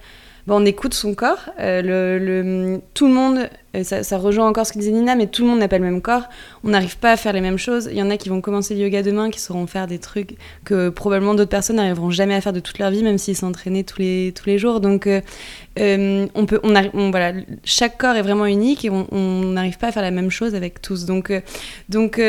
[0.54, 1.50] on écoute son corps.
[1.58, 1.82] Euh,
[2.18, 3.48] le, tout le monde
[3.84, 6.00] ça, rejoint encore ce que disait Nina, mais tout le monde n'a pas le même
[6.00, 6.24] corps.
[6.64, 7.88] On n'arrive pas à faire les mêmes choses.
[7.90, 10.36] Il y en a qui vont commencer le yoga demain, qui sauront faire des trucs
[10.64, 13.84] que probablement d'autres personnes n'arriveront jamais à faire de toute leur vie, même s'ils s'entraînaient
[13.84, 14.80] tous les, tous les jours.
[14.80, 15.20] Donc, euh,
[15.78, 17.32] euh, on peut, on, voilà,
[17.64, 20.82] chaque corps est vraiment unique et on n'arrive pas à faire la même chose avec
[20.82, 21.04] tous.
[21.04, 21.40] Donc, euh,
[21.88, 22.20] donc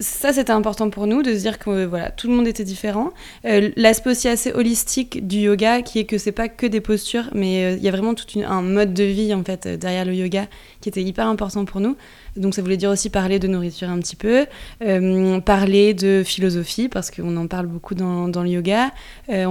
[0.00, 3.10] ça, c'était important pour nous de se dire que voilà, tout le monde était différent.
[3.44, 7.74] L'aspect aussi assez holistique du yoga, qui est que c'est pas que des postures, mais
[7.74, 10.46] il y a vraiment tout un mode de vie en fait derrière le yoga
[10.84, 11.96] qui était hyper important pour nous.
[12.36, 14.44] Donc ça voulait dire aussi parler de nourriture un petit peu,
[14.82, 18.90] euh, parler de philosophie, parce qu'on en parle beaucoup dans, le yoga.
[19.30, 19.46] Euh,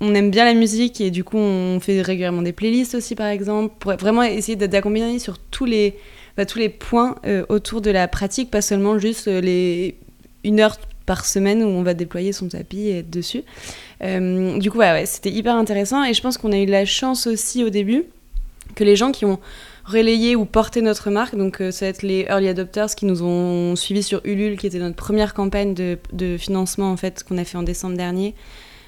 [0.00, 3.26] on, aime bien la musique et du coup on fait régulièrement des playlists aussi par
[3.26, 5.96] exemple, pour vraiment essayer d'accompagner sur tous les,
[6.36, 9.96] bah, tous les points euh, autour de la pratique, pas seulement juste les
[10.44, 13.42] une heure par semaine où on va déployer son tapis et être dessus.
[14.00, 17.64] du coup, ouais, c'était hyper intéressant et je pense qu'on a eu la chance aussi
[17.64, 18.04] au début
[18.76, 19.40] que les gens qui ont
[19.92, 21.36] relayer ou porter notre marque.
[21.36, 24.66] Donc, euh, ça va être les early adopters qui nous ont suivis sur Ulule, qui
[24.66, 28.34] était notre première campagne de, de financement en fait qu'on a fait en décembre dernier.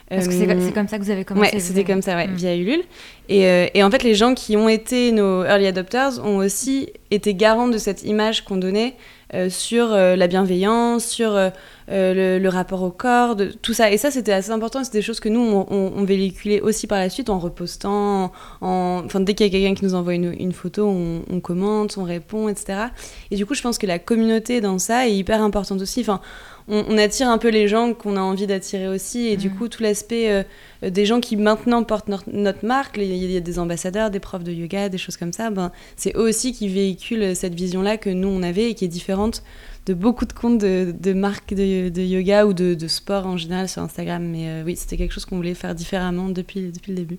[0.08, 2.28] Parce que c'est euh, comme ça que vous avez commencé Ouais, c'était comme ça, ouais,
[2.28, 2.34] mm.
[2.34, 2.82] via Ulule.
[3.28, 6.90] Et, euh, et, en fait, les gens qui ont été nos early adopters ont aussi
[7.10, 8.94] été garants de cette image qu'on donnait
[9.34, 11.50] euh, sur euh, la bienveillance, sur euh,
[11.88, 13.90] le, rapport au corps, de, tout ça.
[13.90, 14.84] Et ça, c'était assez important.
[14.84, 18.30] C'est des choses que nous, on, on, véhiculait aussi par la suite en repostant.
[18.60, 21.98] En, dès qu'il y a quelqu'un qui nous envoie une, une photo, on, on, commente,
[21.98, 22.86] on répond, etc.
[23.32, 26.02] Et du coup, je pense que la communauté dans ça est hyper importante aussi.
[26.02, 26.20] Enfin,
[26.68, 29.26] on, attire un peu les gens qu'on a envie d'attirer aussi.
[29.26, 29.54] Et du mm.
[29.56, 33.58] coup, tout l'aspect euh, des gens qui maintenant portent notre, marque, il y a des
[33.58, 37.36] ambassadeurs, des profs de yoga, des choses comme ça, ben, c'est eux aussi qui véhiculent
[37.36, 39.42] cette vision-là que nous, on avait et qui est différente
[39.86, 44.24] de beaucoup de comptes de, marques de, yoga ou de, sport en général sur Instagram.
[44.24, 47.18] Mais euh, oui, c'était quelque chose qu'on voulait faire différemment depuis, depuis le début.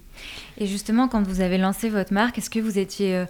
[0.58, 3.16] Et justement, quand vous avez lancé votre marque, est-ce que vous étiez...
[3.16, 3.26] Euh,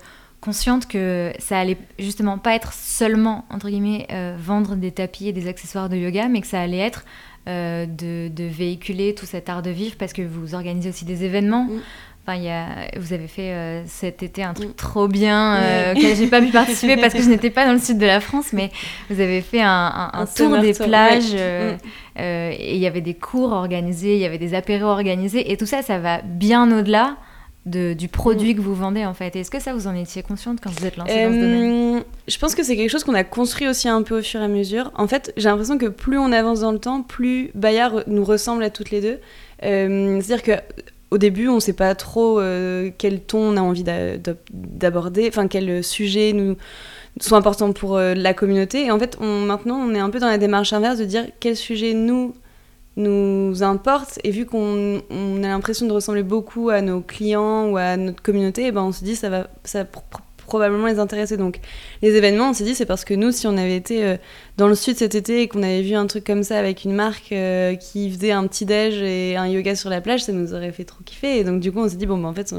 [0.46, 5.34] consciente que ça allait justement pas être seulement, entre guillemets, euh, vendre des tapis et
[5.34, 7.04] des accessoires de yoga, mais que ça allait être
[7.48, 11.66] euh, de, véhiculer tout cet art de vivre parce que vous organisez aussi des événements.
[11.66, 11.80] Mm.
[12.28, 14.74] Enfin, y a, vous avez fait euh, cet été un truc mm.
[14.74, 17.80] trop bien, euh, auquel j'ai pas pu participer parce que je n'étais pas dans le
[17.80, 18.72] sud de la France, mais
[19.12, 22.20] vous avez fait un, un, tour des plages euh, mm.
[22.60, 25.68] et il y avait des cours organisés, il y avait des apéros organisés et tout
[25.68, 27.18] ça, ça va bien au-delà
[27.66, 29.36] de, du produit que vous vendez en fait.
[29.36, 32.04] Est-ce que ça vous en étiez consciente quand vous êtes lancée dans ce domaine?
[32.28, 34.44] Je pense que c'est quelque chose qu'on a construit aussi un peu au fur et
[34.44, 34.92] à mesure.
[34.96, 38.64] En fait, j'ai l'impression que plus on avance dans le temps, plus Bayard nous ressemble
[38.64, 39.20] à toutes les deux.
[39.62, 40.52] C'est-à-dire que
[41.12, 43.86] au début, on ne sait pas trop euh, quel ton on a envie
[44.52, 46.58] d'aborder, enfin quel sujet nous
[47.22, 48.86] sont importants pour euh, la communauté.
[48.86, 51.26] Et en fait, on, maintenant, on est un peu dans la démarche inverse de dire
[51.40, 52.36] quel sujet nous
[52.98, 54.20] nous importe.
[54.24, 58.68] Et vu qu'on a l'impression de ressembler beaucoup à nos clients ou à notre communauté,
[58.68, 59.86] eh ben on se dit ça va ça
[60.46, 61.38] probablement les intéresser.
[61.38, 61.60] Donc
[62.02, 64.18] les événements, on s'est dit, c'est parce que nous, si on avait été euh,
[64.58, 66.94] dans le sud cet été et qu'on avait vu un truc comme ça avec une
[66.94, 70.54] marque euh, qui faisait un petit déj et un yoga sur la plage, ça nous
[70.54, 71.40] aurait fait trop kiffer.
[71.40, 72.54] Et donc du coup, on s'est dit, bon, bah, en fait,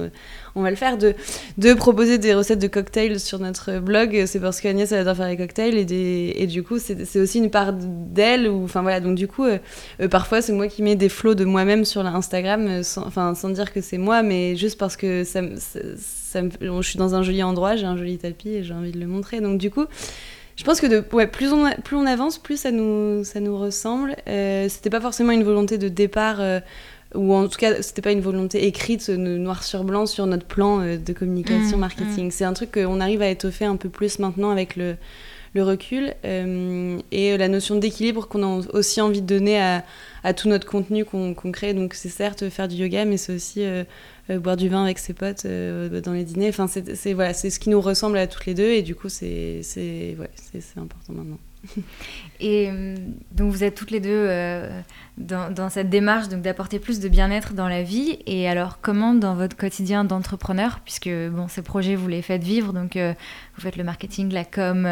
[0.54, 0.98] on, va le faire.
[0.98, 1.14] De,
[1.58, 5.28] de proposer des recettes de cocktails sur notre blog, c'est parce qu'Agnès, elle adore faire
[5.28, 5.76] les cocktails.
[5.90, 8.48] Et, et du coup, c'est aussi une part d'elle.
[8.48, 9.58] Enfin voilà, donc du coup, euh,
[10.08, 13.80] parfois, c'est moi qui mets des flots de moi-même sur l'Instagram, enfin, sans dire que
[13.80, 15.80] c'est moi, mais juste parce que ça, ça
[16.60, 19.06] je suis dans un joli endroit, j'ai un joli tapis et j'ai envie de le
[19.06, 19.40] montrer.
[19.40, 19.84] Donc du coup,
[20.56, 23.58] je pense que de, ouais, plus, on, plus on avance, plus ça nous, ça nous
[23.58, 24.16] ressemble.
[24.26, 26.60] Euh, c'était pas forcément une volonté de départ, euh,
[27.14, 30.80] ou en tout cas, c'était pas une volonté écrite noir sur blanc sur notre plan
[30.80, 32.26] euh, de communication, mmh, marketing.
[32.28, 32.30] Mmh.
[32.30, 34.96] C'est un truc qu'on arrive à étoffer un peu plus maintenant avec le,
[35.52, 39.84] le recul euh, et la notion d'équilibre qu'on a aussi envie de donner à,
[40.24, 41.74] à tout notre contenu qu'on crée.
[41.74, 43.62] Donc c'est certes faire du yoga, mais c'est aussi
[44.34, 46.48] boire du vin avec ses potes euh, dans les dîners.
[46.48, 49.08] Enfin, c'est voilà, c'est ce qui nous ressemble à toutes les deux et du coup,
[49.08, 51.38] c'est c'est ouais, c'est important maintenant.
[52.38, 52.94] Et euh,
[53.32, 54.28] donc vous êtes toutes les deux
[55.18, 58.18] dans, dans, cette démarche donc d'apporter plus de bien-être dans la vie.
[58.26, 62.72] Et alors comment dans votre quotidien d'entrepreneur, puisque bon ces projets vous les faites vivre,
[62.72, 64.86] donc vous faites le marketing, la com,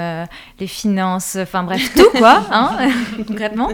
[0.58, 2.90] les finances, enfin bref tout quoi, hein,
[3.28, 3.70] concrètement.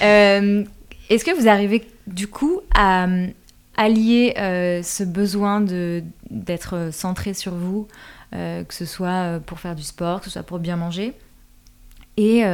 [0.00, 3.06] Est-ce que vous arrivez du coup à
[3.76, 5.60] allier euh, ce besoin
[6.30, 7.88] d'être centré sur vous,
[8.34, 11.14] euh, que ce soit euh, pour faire du sport, que ce soit pour bien manger,
[12.16, 12.44] et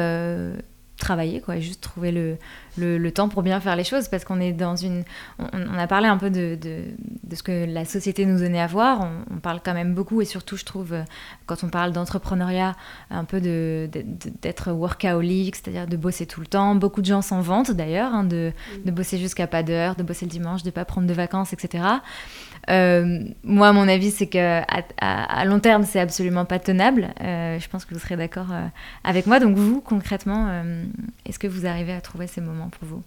[0.98, 2.36] travailler, quoi, et juste trouver le,
[2.76, 5.04] le, temps pour bien faire les choses, parce qu'on est dans une...
[5.38, 6.82] On, a parlé un peu de, de,
[7.22, 10.24] de, ce que la société nous donnait à voir, on, parle quand même beaucoup, et
[10.24, 10.94] surtout, je trouve,
[11.46, 12.76] quand on parle d'entrepreneuriat,
[13.10, 16.74] un peu d'être workaholic, c'est-à-dire de bosser tout le temps.
[16.74, 18.84] Beaucoup de gens s'en vantent, d'ailleurs, hein, de, mm.
[18.84, 21.84] de bosser jusqu'à pas d'heure, de bosser le dimanche, de pas prendre de vacances, etc.
[22.68, 24.60] Euh, moi, mon avis, c'est que
[25.00, 27.08] à, long terme, c'est absolument pas tenable.
[27.22, 28.66] Euh, je pense que vous serez d'accord euh,
[29.04, 29.40] avec moi.
[29.40, 30.48] Donc, vous, concrètement,
[31.26, 33.02] est-ce que vous arrivez à trouver ces moments pour vous?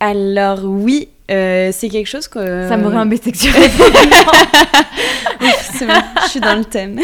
[0.00, 1.08] Alors, oui.
[1.28, 2.68] c'est quelque chose que.
[2.68, 3.50] Ça m'aurait embêté que tu
[5.72, 7.00] c'est bon, je suis dans le thème.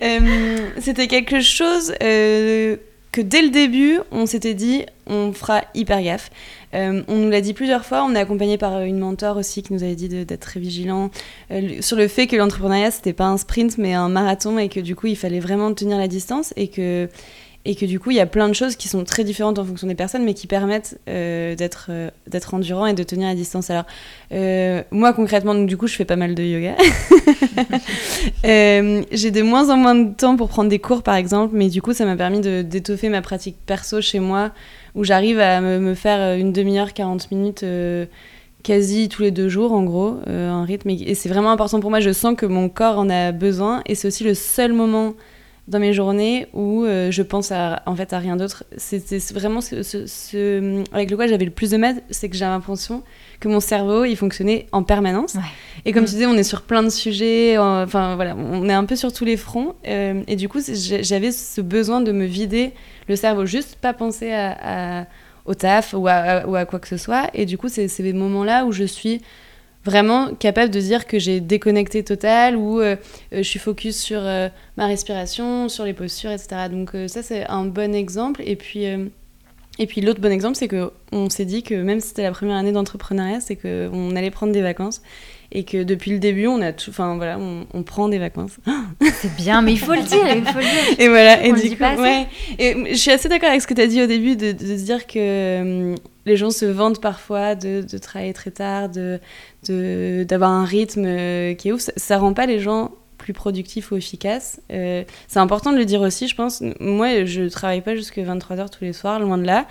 [0.80, 6.30] C'était quelque chose que dès le début, on s'était dit, on fera hyper gaffe.
[6.74, 9.72] Euh, on nous l'a dit plusieurs fois, on est accompagné par une mentor aussi qui
[9.72, 11.10] nous avait dit d'être très vigilant
[11.50, 14.80] euh, sur le fait que l'entrepreneuriat c'était pas un sprint mais un marathon et que
[14.80, 17.08] du coup il fallait vraiment tenir la distance et que
[17.64, 19.64] et que du coup il y a plein de choses qui sont très différentes en
[19.64, 23.70] fonction des personnes mais qui permettent euh, d'être endurant et de tenir la distance.
[23.70, 23.84] Alors
[24.90, 26.76] moi concrètement du coup je fais pas mal de yoga.
[29.12, 31.82] J'ai de moins en moins de temps pour prendre des cours par exemple mais du
[31.82, 34.52] coup ça m'a permis d'étoffer ma pratique perso chez moi
[34.98, 38.04] où j'arrive à me, faire euh, une demi-heure, 40 minutes euh,
[38.64, 40.90] quasi tous les deux jours en gros, euh, un rythme.
[40.90, 43.94] Et c'est vraiment important pour moi, je sens que mon corps en a besoin et
[43.94, 45.14] c'est aussi le seul moment
[45.68, 48.64] dans mes journées où je pense à, en fait à rien d'autre.
[48.78, 53.02] C'est vraiment ce, ce, avec lequel j'avais le plus de mal, c'est que j'ai l'impression
[53.40, 55.36] que mon cerveau il fonctionnait en permanence.
[55.84, 56.06] Et comme mm.
[56.06, 59.12] tu disais, on est sur plein de sujets, enfin voilà, on est un peu sur
[59.12, 59.74] tous les fronts.
[59.84, 62.72] et du coup, j'avais ce besoin de me vider
[63.08, 65.06] le cerveau, juste pas penser à,
[65.44, 67.30] au taf ou à, ou à, quoi que ce soit.
[67.34, 69.20] Et du coup, c'est ces moments-là où je suis
[69.84, 72.96] vraiment capable de dire que j'ai déconnecté total, ou euh,
[73.32, 76.68] euh, je suis focus sur euh, ma respiration, sur les postures, etc.
[76.70, 78.42] Donc ça, c'est un bon exemple.
[78.44, 78.86] Et puis...
[79.78, 82.56] Et puis l'autre bon exemple, c'est qu'on s'est dit que même si c'était la première
[82.56, 85.02] année d'entrepreneuriat, c'est qu'on allait prendre des vacances
[85.50, 88.58] et que depuis le début, on a tout, enfin voilà, on, prend des vacances.
[89.14, 91.00] C'est bien, mais il faut le dire, il faut le dire.
[91.00, 92.26] Et voilà, et du coup, ouais.
[92.58, 94.58] Et je suis assez d'accord avec ce que tu as dit au début de, de
[94.58, 95.94] se dire que euh,
[96.26, 99.20] les gens se vantent parfois de, de travailler très tard, de
[100.24, 101.80] d'avoir un rythme euh, qui est ouf.
[101.80, 102.90] Ça, ça, rend pas les gens
[103.28, 104.60] plus productif ou efficace.
[104.70, 106.62] c'est important de le dire aussi, je pense.
[106.80, 109.66] Moi, je travaille pas jusqu'à 23h tous les soirs, loin de là.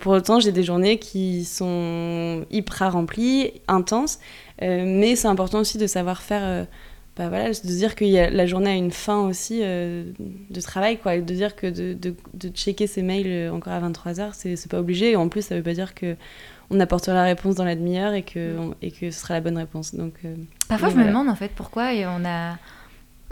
[0.00, 4.18] pour autant, j'ai des journées qui sont hyper remplies, intenses.
[4.60, 6.66] mais c'est important aussi de savoir faire
[7.16, 10.04] bah voilà, de dire que la journée a une fin aussi euh,
[10.50, 11.16] de travail, quoi.
[11.18, 14.80] De dire que de, de, de checker ses mails euh, encore à 23h, c'est pas
[14.80, 15.12] obligé.
[15.12, 16.16] Et en plus, ça veut pas dire que
[16.70, 19.58] on apportera la réponse dans la demi-heure et que, et que ce sera la bonne
[19.58, 19.94] réponse.
[19.94, 20.34] Donc, euh,
[20.68, 22.56] Parfois, je me demande en fait pourquoi on a,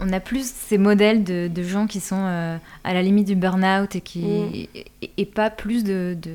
[0.03, 2.25] on a plus ces modèles de, de gens qui sont
[2.83, 5.09] à la limite du burn-out et, qui, mm.
[5.17, 6.31] et, pas plus de, de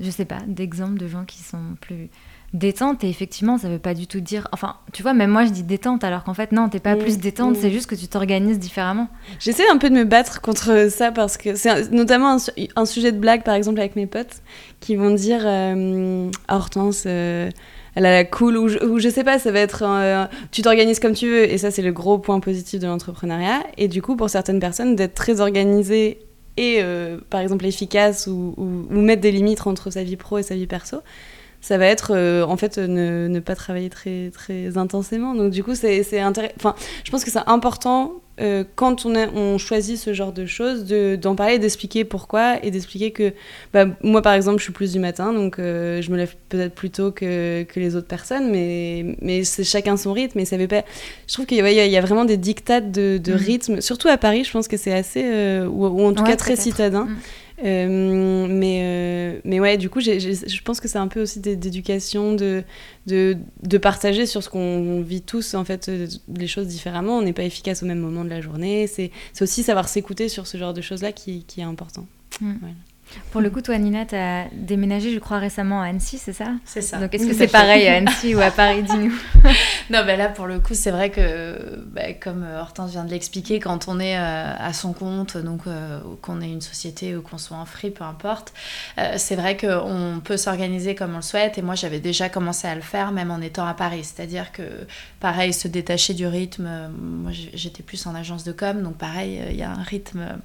[0.00, 2.08] je sais pas, d'exemples de gens qui sont plus
[2.54, 5.50] détente et effectivement ça veut pas du tout dire enfin tu vois même moi je
[5.50, 8.58] dis détente alors qu'en fait non t'es pas plus détente c'est juste que tu t'organises
[8.58, 9.08] différemment.
[9.38, 12.36] J'essaie un peu de me battre contre ça parce que c'est notamment
[12.76, 14.42] un, sujet de blague par exemple avec mes potes
[14.80, 17.50] qui vont dire euh, ah, Hortense euh,
[17.94, 21.14] elle a la cool ou je, sais pas ça va être euh, tu t'organises comme
[21.14, 21.50] tu veux.
[21.50, 23.62] Et ça c'est le gros point positif de l'entrepreneuriat.
[23.78, 26.18] Et du coup pour certaines personnes d'être très organisée
[26.56, 26.82] et
[27.30, 30.66] par exemple efficace ou, ou mettre des limites entre sa vie pro et sa vie
[30.66, 30.98] perso
[31.62, 35.34] ça va être euh, en fait ne, ne, pas travailler très très intensément.
[35.34, 36.54] Donc du coup c'est intéressant.
[36.56, 40.86] Enfin, je pense que c'est important euh, quand on, on choisit ce genre de choses
[41.20, 43.32] d'en parler, d'expliquer pourquoi et d'expliquer que
[43.72, 46.74] bah, moi par exemple je suis plus du matin donc euh, je me lève peut-être
[46.74, 50.56] plus tôt que, que, les autres personnes mais mais c'est chacun son rythme et ça
[50.56, 50.82] veut pas.
[51.28, 53.36] Je trouve qu'il y, y, a vraiment des dictates de, de mmh.
[53.36, 57.04] rythme surtout à Paris je pense que c'est assez ou, en tout cas très citadin.
[57.04, 57.16] Mmh.
[57.64, 62.34] Euh, mais, euh, mais ouais, du coup, je pense que c'est un peu aussi d'éducation,
[62.34, 62.64] de,
[63.06, 67.18] de, de, partager sur ce qu'on vit tous, en fait, euh, les choses différemment.
[67.18, 68.86] On n'est pas efficace au même moment de la journée.
[68.86, 72.06] C'est aussi savoir s'écouter sur ce genre de choses-là qui, qui est important.
[72.40, 72.54] Mm.
[73.32, 76.48] Pour le coup, toi, Nina, tu as déménagé, je crois, récemment à Annecy, c'est ça?
[76.66, 76.98] C'est ça.
[76.98, 79.14] Donc, est-ce que c'est pareil à Annecy ou à Paris Dis-nous?
[79.90, 83.58] non, ben là, pour le coup, c'est vrai que, bah, comme Hortense vient de l'expliquer,
[83.58, 87.38] quand on est euh, à son compte, donc euh, qu'on ait une société ou qu'on
[87.38, 88.52] soit en free, peu importe,
[88.98, 91.58] euh, c'est vrai qu'on peut s'organiser comme on le souhaite.
[91.58, 94.04] Et moi, j'avais déjà commencé à le faire, même en étant à Paris.
[94.04, 94.62] C'est-à-dire que,
[95.20, 96.68] pareil, se détacher du rythme.
[96.98, 100.38] Moi, j'étais plus en agence de com, donc pareil, il y a un rythme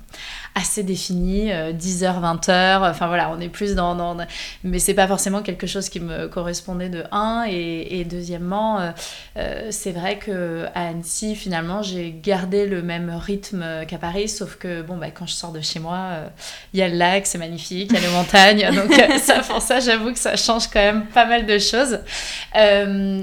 [0.56, 3.96] assez défini, 10h, 20h Enfin voilà, on est plus dans.
[3.96, 4.18] dans
[4.64, 7.46] mais c'est pas forcément quelque chose qui me correspondait de un.
[7.50, 8.92] Et, deuxièmement, euh,
[9.38, 14.56] euh, c'est vrai que à Annecy, finalement, j'ai gardé le même rythme qu'à Paris, sauf
[14.56, 16.28] que bon, bah, quand je sors de chez moi, euh,
[16.74, 18.76] il y a le lac, c'est magnifique, il y a les montagnes.
[18.76, 22.00] donc ça, pour ça, j'avoue que ça change quand même pas mal de choses.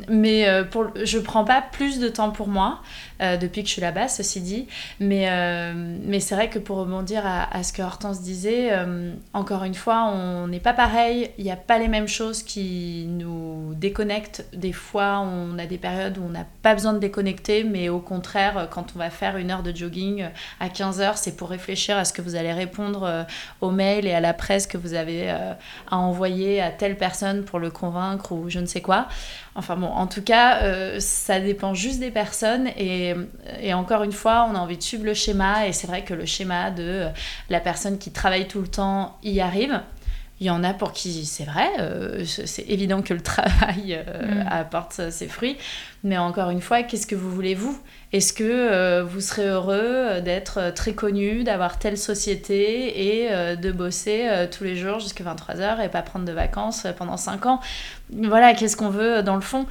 [0.09, 2.81] mais pour, je prends pas plus de temps pour moi.
[3.23, 4.67] Euh, depuis que je suis là-bas, ceci dit.
[4.99, 5.73] Mais, euh,
[6.05, 10.11] mais c'est vrai que pour rebondir à, ce que Hortense disait, euh, encore une fois,
[10.13, 14.47] on n'est pas pareil, il n'y a pas les mêmes choses qui nous déconnectent.
[14.53, 18.01] Des fois, on a des périodes où on n'a pas besoin de déconnecter, mais au
[18.01, 20.27] contraire, quand on va faire une heure de jogging
[20.59, 23.27] à 15 heures, c'est pour réfléchir à ce que vous allez répondre
[23.61, 27.59] aux mails et à la presse que vous avez à envoyer à telle personne pour
[27.59, 29.07] le convaincre ou je ne sais quoi.
[29.57, 33.15] Enfin bon, en tout cas, euh, ça dépend juste des personnes et,
[33.73, 36.27] encore une fois, on a envie de suivre le schéma et c'est vrai que le
[36.27, 37.09] schéma de euh,
[37.51, 39.81] la personne qui travaille tout le temps y arrive.
[40.41, 44.47] Il y en a pour qui c'est vrai, euh, c'est évident que le travail mm.
[44.51, 45.57] apporte ses fruits,
[46.03, 47.79] mais encore une fois, qu'est-ce que vous voulez vous?
[48.13, 54.65] Est-ce que vous serez heureux d'être très connu, d'avoir telle société et de bosser tous
[54.65, 57.61] les jours jusqu'à 23h et pas prendre de vacances pendant 5 ans?
[58.13, 59.67] Voilà, qu'est-ce qu'on veut dans le fond.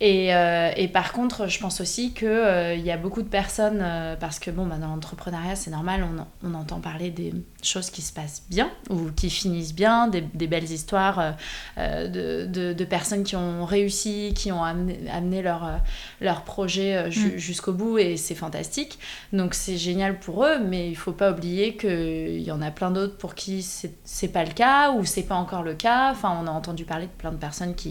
[0.00, 3.80] Et, euh, et, par contre, je pense aussi qu'il euh, y a beaucoup de personnes,
[3.82, 7.90] euh, parce que bon, bah, dans l'entrepreneuriat, c'est normal, on, on, entend parler des choses
[7.90, 11.34] qui se passent bien ou qui finissent bien, des, des belles histoires
[11.76, 15.80] de, de, de, personnes qui ont réussi, qui ont amené, amené leur,
[16.20, 17.36] leur projet mm.
[17.36, 19.00] jusqu'au bout et c'est fantastique.
[19.32, 22.92] Donc c'est génial pour eux, mais il faut pas oublier qu'il y en a plein
[22.92, 26.12] d'autres pour qui c'est pas le cas ou c'est pas encore le cas.
[26.12, 27.87] Enfin, on a entendu parler de plein de personnes qui,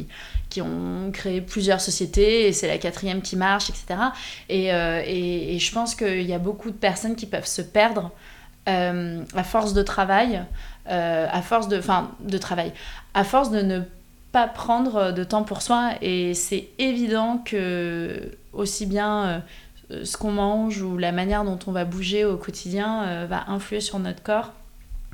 [0.49, 3.99] qui ont créé plusieurs sociétés et c'est la quatrième qui marche, etc.
[4.51, 8.11] Euh, et, je pense qu'il y a beaucoup de personnes qui peuvent se perdre
[8.67, 10.43] euh, à force de travail,
[10.89, 12.73] euh, à force de travail,
[13.13, 13.81] à force de ne
[14.31, 15.91] pas prendre de temps pour soi.
[16.01, 19.43] Et c'est évident que aussi bien
[20.03, 23.99] ce qu'on mange ou la manière dont on va bouger au quotidien va influer sur
[23.99, 24.51] notre corps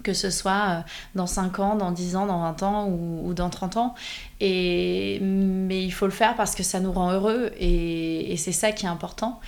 [0.04, 0.82] que ce soit euh,
[1.16, 3.96] dans 5 ans, dans 10 ans, dans 20 ans ou, dans 30 ans.
[4.40, 8.72] Et, mais il faut le faire parce que ça nous rend heureux et, c'est ça
[8.72, 9.40] qui est important.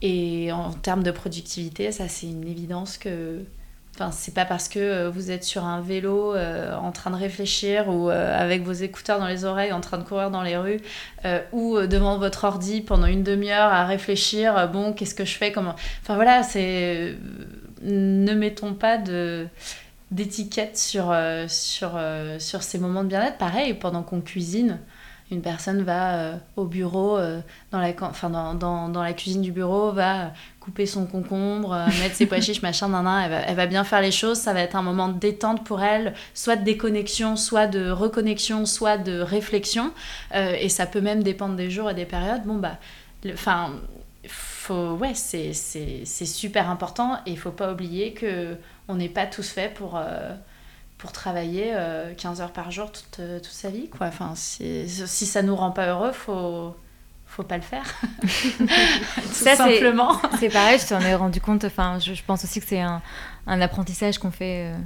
[0.00, 3.44] Et en termes de productivité, ça c'est une évidence que
[3.94, 7.16] Enfin, c'est pas parce que euh, vous êtes sur un vélo euh, en train de
[7.16, 10.80] réfléchir ou avec vos écouteurs dans les oreilles en train de courir dans les rues
[11.52, 15.74] ou devant votre ordi pendant une demi-heure à réfléchir bon qu'est-ce que je fais comment
[16.02, 17.16] enfin voilà c'est
[17.82, 19.46] ne mettons pas de
[20.10, 21.14] d'étiquette sur
[21.48, 22.00] sur
[22.38, 24.78] sur ces moments de bien-être pareil pendant qu'on cuisine
[25.30, 27.18] une personne va au bureau,
[27.70, 30.32] dans, la, enfin, dans, dans, dans, la cuisine du bureau, va
[30.68, 33.84] couper son concombre, euh, mettre ses pois chiches, machin, nan, elle, va, elle va bien
[33.84, 34.36] faire les choses.
[34.36, 38.66] Ça va être un moment de détente pour elle, soit de déconnexion, soit de reconnexion,
[38.66, 39.92] soit de réflexion.
[40.34, 42.42] Euh, et ça peut même dépendre des jours et des périodes.
[42.44, 42.76] Bon, bah,
[43.32, 43.72] enfin,
[44.68, 48.56] faut, ouais, c'est super important et il faut pas oublier que
[48.88, 49.96] on n'est pas tous faits pour.
[49.96, 50.34] Euh,
[50.98, 51.76] pour travailler
[52.16, 53.88] 15 heures par jour toute, toute sa vie.
[53.88, 54.08] Quoi.
[54.08, 56.74] Enfin, si, si ça nous rend pas heureux, faut,
[57.28, 57.84] faut pas le faire.
[58.22, 58.28] Tout
[59.32, 60.20] ça, simplement.
[60.40, 61.64] C'est pareil, je t'en ai rendu compte.
[61.64, 63.02] Enfin, je, pense aussi que c'est un,
[63.46, 64.78] un, apprentissage qu'on fait, euh,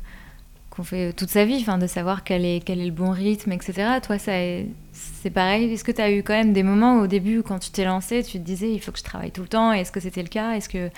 [0.75, 3.53] qu'on fait toute sa vie, enfin, de savoir quel est, quel est le bon rythme,
[3.53, 4.01] etc.
[4.03, 4.33] Toi, ça
[4.93, 5.73] c'est pareil.
[5.73, 8.23] Est-ce que tu as eu quand même des moments au début, quand tu t'es lancé,
[8.23, 10.29] tu te disais il faut que je travaille tout le temps Est-ce que c'était le
[10.29, 10.53] cas?
[10.53, 10.89] Est-ce que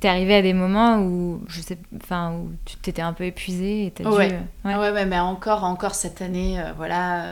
[0.00, 3.24] tu es arrivé à des moments où, je sais, enfin, où tu t'étais un peu
[3.24, 4.28] épuisé et as ouais.
[4.28, 4.90] Dû, euh, ouais.
[4.90, 5.06] ouais.
[5.06, 7.24] mais encore, encore cette année, euh, voilà.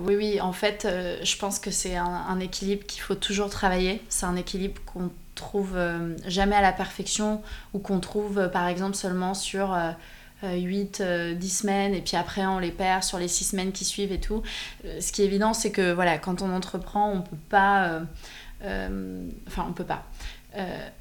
[0.00, 0.88] oui, oui, en fait,
[1.22, 4.02] je pense que c'est un, un, équilibre qu'il faut toujours travailler.
[4.08, 5.78] C'est un équilibre qu'on trouve
[6.26, 7.42] jamais à la perfection
[7.74, 9.76] ou qu'on trouve, par exemple, seulement sur
[10.42, 13.72] 8, euh, 10 euh, semaines, et puis après on les perd sur les 6 semaines
[13.72, 14.42] qui suivent et tout.
[14.84, 18.00] Euh, ce qui est évident, c'est que voilà, quand on entreprend, on peut pas.
[18.62, 20.04] enfin, on peut pas.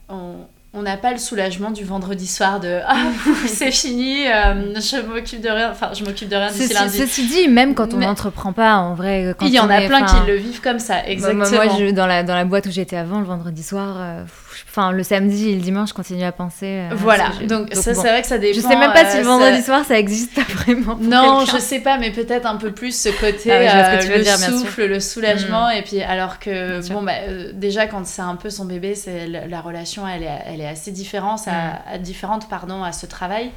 [0.09, 2.97] on, on n'a pas le soulagement du vendredi soir de ah
[3.47, 7.27] c'est fini euh, je m'occupe de rien enfin je m'occupe de rien d'ici lundi ceci
[7.27, 10.35] dit même quand on n'entreprend pas en vrai il y en a plein qui le
[10.35, 13.25] vivent comme ça exactement moi, je, dans la dans la boîte où j'étais avant le
[13.25, 14.23] vendredi soir euh,
[14.67, 18.21] enfin le samedi et le dimanche je continue à penser voilà donc, ça c'est vrai
[18.21, 20.97] que ça dépend je sais même pas si le euh, vendredi soir ça existe vraiment
[20.99, 24.99] non je sais pas mais peut-être un peu plus ce côté ah le souffle le
[24.99, 25.77] soulagement mm.
[25.77, 27.13] et puis alors que bon bah
[27.53, 30.91] déjà quand c'est un peu son bébé c'est la, relation elle est, elle est assez
[30.91, 32.01] différente à, mm.
[32.01, 33.51] différente pardon, à ce travail.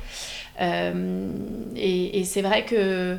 [0.60, 1.30] Euh,
[1.76, 3.16] et, c'est vrai que euh,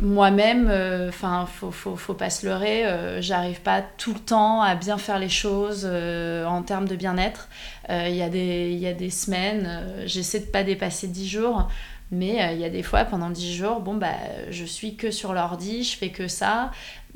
[0.00, 2.84] moi-même, euh, enfin, faut, faut, faut, pas se leurrer,
[3.20, 7.48] j'arrive pas tout le temps à bien faire les choses en termes de bien-être.
[7.88, 11.68] Il y, a des, y a des semaines, j'essaie de pas dépasser 10 jours,
[12.12, 14.14] mais il y a des fois, pendant 10 jours, bon, bah,
[14.50, 16.70] je suis que sur l'ordi, je fais que ça.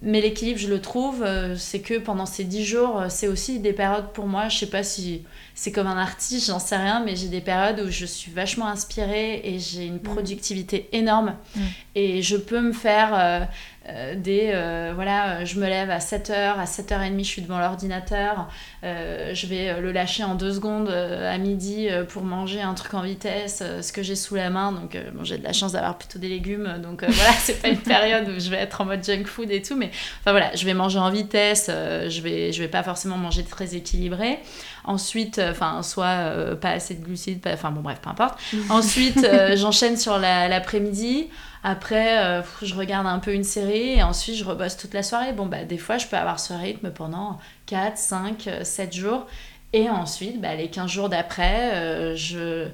[0.05, 1.25] Mais l'équilibre, je le trouve,
[1.57, 4.83] c'est que pendant ces 10 jours, c'est aussi des périodes pour moi, je sais pas
[4.83, 5.23] si
[5.55, 8.67] c'est comme un artiste, j'en sais rien, mais j'ai des périodes où je suis vachement
[8.67, 10.03] inspirée et j'ai une mm.
[10.03, 11.37] productivité énorme.
[11.57, 11.61] Mm.
[11.95, 13.49] Et je peux me faire
[13.87, 14.51] euh, euh, des.
[14.53, 18.49] Euh, voilà, je me lève à 7h, à 7h30, je suis devant l'ordinateur,
[18.82, 23.62] je vais le lâcher en deux secondes à midi pour manger un truc en vitesse,
[23.80, 24.72] ce que j'ai sous la main.
[24.72, 27.78] Donc, bon, j'ai de la chance d'avoir plutôt des légumes, donc voilà, c'est pas une
[27.78, 30.64] période où je vais être en mode junk food et tout, mais enfin voilà, je
[30.64, 34.39] vais manger en vitesse, je, vais, je vais pas forcément manger très équilibré.
[34.87, 38.39] Ensuite, euh, enfin, soit euh, pas assez de glucides, enfin bon, bref, peu importe.
[38.68, 41.30] Ensuite, euh, j'enchaîne sur l'après-midi.
[41.65, 45.33] Après, je regarde un peu une série et ensuite, je rebosse toute la soirée.
[45.33, 49.27] Bon, bah, des fois, je peux avoir ce rythme pendant 4, 5, 7 jours.
[49.73, 52.69] Et ensuite, bah, les 15 jours d'après, je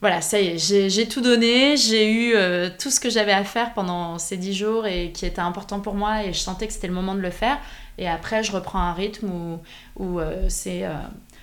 [0.00, 2.34] voilà, ça y est, j'ai tout donné, j'ai eu
[2.78, 5.94] tout ce que j'avais à faire pendant ces 10 jours et qui était important pour
[5.94, 7.58] moi et je sentais que c'était le moment de le faire.
[7.98, 9.58] Et après, je reprends un rythme où,
[9.96, 10.86] où c'est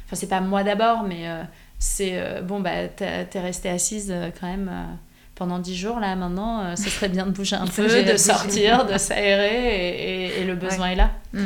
[0.05, 1.43] Enfin, c'est pas moi d'abord, mais euh,
[1.79, 4.71] c'est euh, bon, bah, t'es restée assise euh, quand même
[5.35, 8.97] pendant dix jours là maintenant ce serait bien de bouger un peu de sortir de
[8.97, 11.11] s'aérer et, le besoin est là.
[11.33, 11.43] Mm.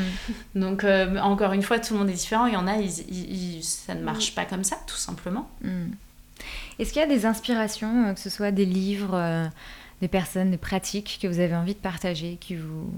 [0.55, 0.85] donc
[1.21, 2.45] encore une fois tout le monde est différent.
[2.45, 5.49] Il y en a ils, ça ne marche pas comme ça tout simplement.
[5.61, 5.91] Mm.
[6.79, 9.49] est-ce qu'il y a des inspirations que ce soit des livres
[10.01, 12.91] des personnes des pratiques que vous avez envie de partager qui vous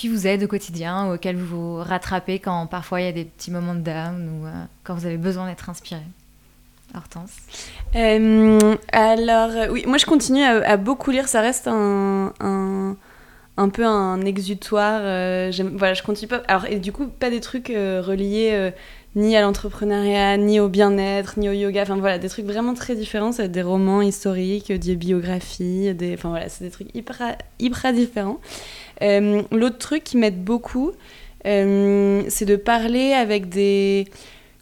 [0.00, 3.12] qui vous aide au quotidien, ou auquel vous vous rattrapez quand parfois il y a
[3.12, 6.00] des petits moments de down ou euh, quand vous avez besoin d'être inspiré?
[6.94, 7.32] Hortense
[7.96, 12.96] euh, Alors, euh, oui, moi je continue à, beaucoup lire, ça reste un, un,
[13.56, 15.00] un peu un exutoire.
[15.00, 16.42] voilà, je continue pas.
[16.48, 18.72] Alors, et du coup, pas des trucs reliés
[19.16, 21.82] ni à l'entrepreneuriat, ni au bien-être, ni au yoga.
[21.82, 23.32] Enfin voilà, des trucs vraiment très différents.
[23.32, 25.90] Ça des romans historiques, des biographies.
[26.14, 28.38] Enfin voilà, c'est des trucs hyper, hyper différents.
[29.02, 30.92] Euh, l'autre truc qui m'aide beaucoup,
[31.46, 34.06] euh, c'est de parler avec des...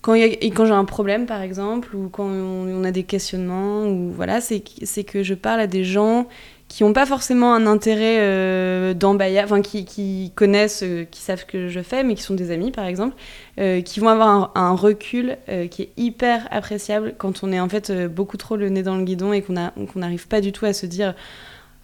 [0.09, 4.63] Quand, j'ai un problème, par exemple, ou quand on, a des questionnements, ou voilà, c'est
[5.05, 6.27] que je parle à des gens
[6.67, 8.95] qui n'ont pas forcément un intérêt euh,
[9.45, 12.71] enfin qui, connaissent, euh, qui savent ce que je fais, mais qui sont des amis
[12.71, 13.17] par exemple,
[13.61, 17.69] euh, qui vont avoir un, recul euh, qui est hyper appréciable quand on est en
[17.69, 19.55] fait beaucoup trop le nez dans le guidon et qu'on
[19.97, 21.15] n'arrive pas du tout à se dire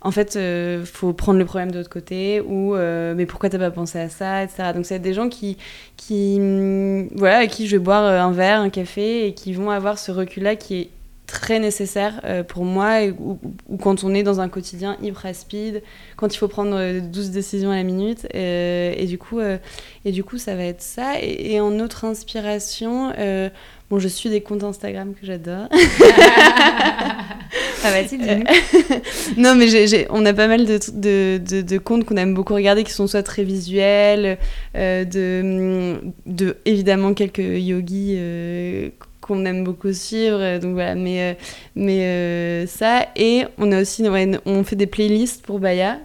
[0.05, 3.59] en fait euh, faut prendre le problème de l'autre côté ou euh, mais pourquoi t'as
[3.59, 4.73] pas pensé à ça, etc.
[4.75, 5.57] Donc c'est des gens qui,
[5.97, 9.55] qui hum, voilà, avec qui je vais boire euh, un verre, un café et qui
[9.55, 10.91] vont avoir ce recul-là qui est
[11.27, 13.39] très nécessaire euh, pour moi ou,
[13.81, 15.83] quand on est dans un quotidien hyper speed,
[16.17, 20.23] quand il faut prendre euh, 12 décisions à la minute et du coup et du
[20.23, 23.11] coup ça va être ça et, et en autre inspiration
[23.91, 25.68] bon je suis des comptes Instagram que j'adore
[27.87, 28.45] Ah bah si, dis-nous.
[29.43, 32.82] non, mais on a pas mal de, de, de, de comptes qu'on aime beaucoup regarder
[32.82, 34.39] qui sont soit très visuels,
[34.74, 38.89] euh, de, de évidemment quelques yogis euh,
[39.20, 40.39] qu'on aime beaucoup suivre.
[40.41, 41.35] euh, Donc voilà, mais, euh,
[41.76, 43.07] mais euh, ça.
[43.16, 45.99] Et on a aussi, ouais, on fait des playlists pour Baya.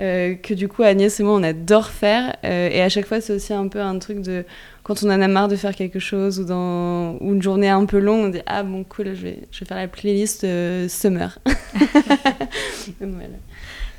[0.00, 3.20] euh, que du coup Agnès et moi on adore faire euh, et à chaque fois
[3.20, 4.44] c'est aussi un peu un truc de
[4.84, 7.84] quand on en a marre de faire quelque chose ou dans ou une journée un
[7.86, 10.88] peu longue on dit ah bon cool je vais, je vais faire la playlist euh,
[10.88, 11.38] summer
[13.00, 13.28] voilà.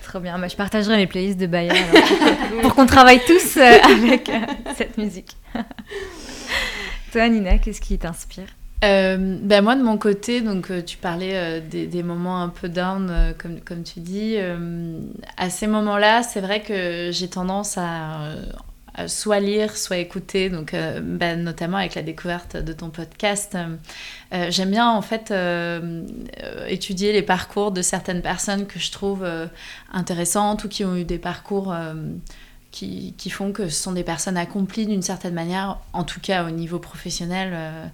[0.03, 0.37] Trop bien.
[0.37, 1.73] Bah, je partagerai les playlists de Baya
[2.61, 4.39] pour qu'on travaille tous euh, avec euh,
[4.75, 5.35] cette musique.
[7.11, 8.45] Toi, Nina, qu'est-ce qui t'inspire?
[8.83, 12.69] Euh, ben moi de mon côté, donc tu parlais euh, des, des moments un peu
[12.69, 14.35] down, euh, comme, comme tu dis.
[14.37, 14.99] euh,
[15.37, 18.74] à ces moments-là, c'est vrai que j'ai tendance à, euh, à
[19.07, 23.55] soit lire, soit écouter, donc euh, ben, notamment avec la découverte de ton podcast.
[23.55, 23.75] euh,
[24.33, 26.03] euh, J'aime bien en fait euh,
[26.43, 29.47] euh, étudier les parcours de certaines personnes que je trouve euh,
[29.91, 31.93] intéressantes ou qui ont eu des parcours euh,
[32.75, 36.49] qui, font que ce sont des personnes accomplies d'une certaine manière, en tout cas au
[36.49, 37.51] niveau professionnel.
[37.53, 37.85] euh,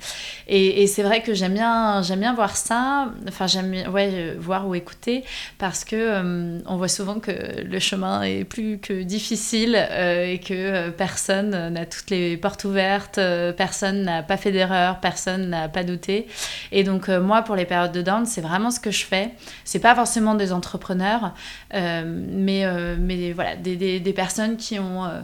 [0.47, 4.36] et, c'est vrai que j'aime bien, j'aime bien voir ça, enfin j'aime bien ouais, euh,
[4.39, 5.23] voir ou écouter,
[5.59, 7.32] parce que euh, on voit souvent que
[7.63, 13.19] le chemin est plus que difficile et que personne n'a toutes les portes ouvertes,
[13.55, 16.27] personne n'a pas fait d'erreur, personne n'a pas douté.
[16.71, 19.32] Et donc moi, pour les périodes de down, c'est vraiment ce que je fais.
[19.63, 21.34] C'est pas forcément des entrepreneurs,
[21.73, 22.65] mais,
[22.99, 25.22] mais voilà, des, des, des personnes qui ont euh,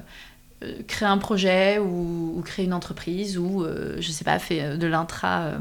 [0.63, 4.77] euh, créé un projet ou, ou créé une entreprise ou, euh, je sais pas, fait
[4.77, 5.51] de l'intra,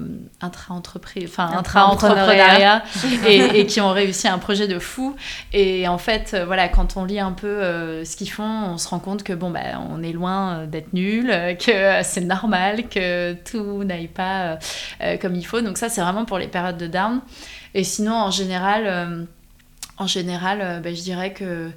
[0.40, 2.82] intra-entreprise, enfin Intra-entrepreneuriat.
[3.26, 5.14] et, et qui ont réussi un projet de fou.
[5.52, 8.98] Et en fait, voilà, quand on lit un peu ce qu'ils font, on se rend
[8.98, 11.26] compte que bon, bah, on est loin d'être nul,
[11.58, 14.58] que c'est normal, que tout n'aille pas
[15.20, 15.60] comme il faut.
[15.60, 17.20] Donc ça, c'est vraiment pour les périodes de down.
[17.74, 19.26] Et sinon, en général,
[19.98, 21.70] en général, bah, je dirais que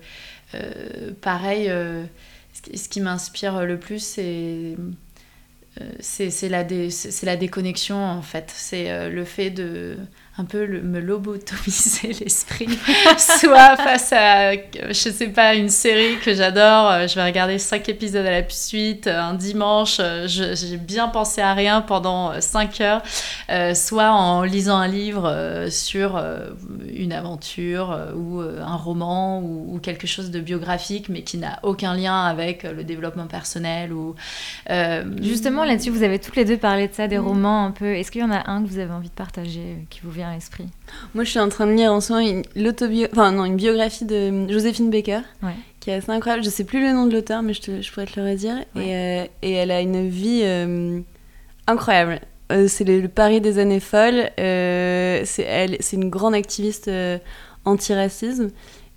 [1.22, 2.04] pareil, euh,
[2.76, 4.76] ce qui, m'inspire le plus, c'est
[5.82, 6.50] euh,
[7.24, 8.52] la, déconnexion en fait.
[8.54, 9.97] C'est euh, le fait de
[10.40, 12.68] un peu le- me lobotomiser l'esprit,
[13.18, 17.90] soit face à, je sais pas, une série que j'adore, euh, je vais regarder cinq
[17.90, 22.38] épisodes à la suite, euh, un dimanche, euh, j'ai bien pensé à rien pendant euh,
[22.40, 23.02] cinq heures,
[23.50, 26.22] euh, soit en lisant un livre sur
[26.94, 31.94] une aventure ou un roman ou, ou quelque chose de biographique mais qui n'a aucun
[31.96, 34.16] lien avec le développement personnel ou
[34.70, 37.28] euh, Justement, là-dessus, vous avez toutes les deux parlé de ça, des Mm.
[37.28, 37.96] romans un peu.
[37.96, 40.28] Est-ce qu'il y en a un que vous avez envie de partager, qui vous vient
[41.15, 42.43] Moi, je suis en train de lire en ce moment une,
[43.11, 45.53] enfin, non, une biographie de Joséphine Baker, Ouais.
[45.80, 46.43] qui est assez incroyable.
[46.43, 48.57] Je sais plus le nom de l'auteur, mais je, te- je pourrais te le redire.
[48.75, 50.99] Et, euh, et elle a une vie euh,
[51.67, 52.21] incroyable.
[52.51, 54.30] Euh, c'est le, le Paris des années folles.
[54.38, 56.89] C'est, une grande activiste
[57.65, 58.49] anti-racisme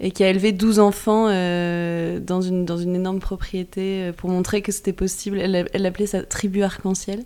[0.03, 4.29] et qui a élevé 12 enfants euh, dans, une, dans une énorme propriété euh, pour
[4.29, 5.39] montrer que c'était possible.
[5.39, 7.23] Elle, l'appelait sa tribu arc-en-ciel.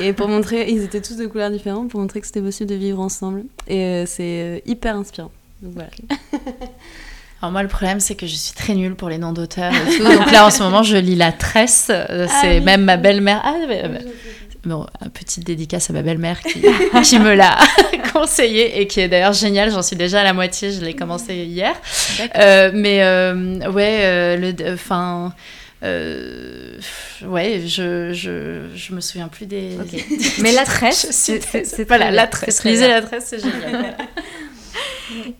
[0.00, 2.76] Et pour montrer, ils étaient tous de couleurs différentes, pour montrer que c'était possible de
[2.76, 3.44] vivre ensemble.
[3.68, 5.30] Et euh, c'est hyper inspirant.
[5.60, 5.90] Donc voilà.
[7.44, 9.96] Alors moi le problème c'est que je suis très nulle pour les noms d'auteurs et
[9.98, 10.02] tout.
[10.18, 12.64] Donc là en ce moment je lis La Tresse, euh, c'est oui.
[12.64, 13.42] même ma belle-mère.
[13.44, 13.82] Ah, ouais.
[14.66, 16.62] Bon, petite dédicace à ma belle-mère qui,
[17.04, 17.58] qui me l'a
[18.12, 19.70] conseillé et qui est d'ailleurs géniale.
[19.70, 21.74] J'en suis déjà à la moitié, je l'ai commencé hier.
[22.36, 25.34] Euh, mais euh, ouais, euh, le, enfin,
[25.82, 26.78] euh,
[27.26, 29.76] ouais, je, je, je me souviens plus des.
[30.40, 32.64] Mais La Tresse, c'est- voilà très la tresse.
[32.64, 33.94] Lisez la tresse, c'est génial.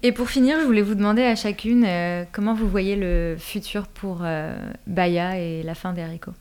[0.02, 3.86] Et pour finir, je voulais vous demander à chacune euh, comment vous voyez le futur
[3.86, 4.54] pour euh,
[4.86, 6.32] Baya et la fin d'Erico?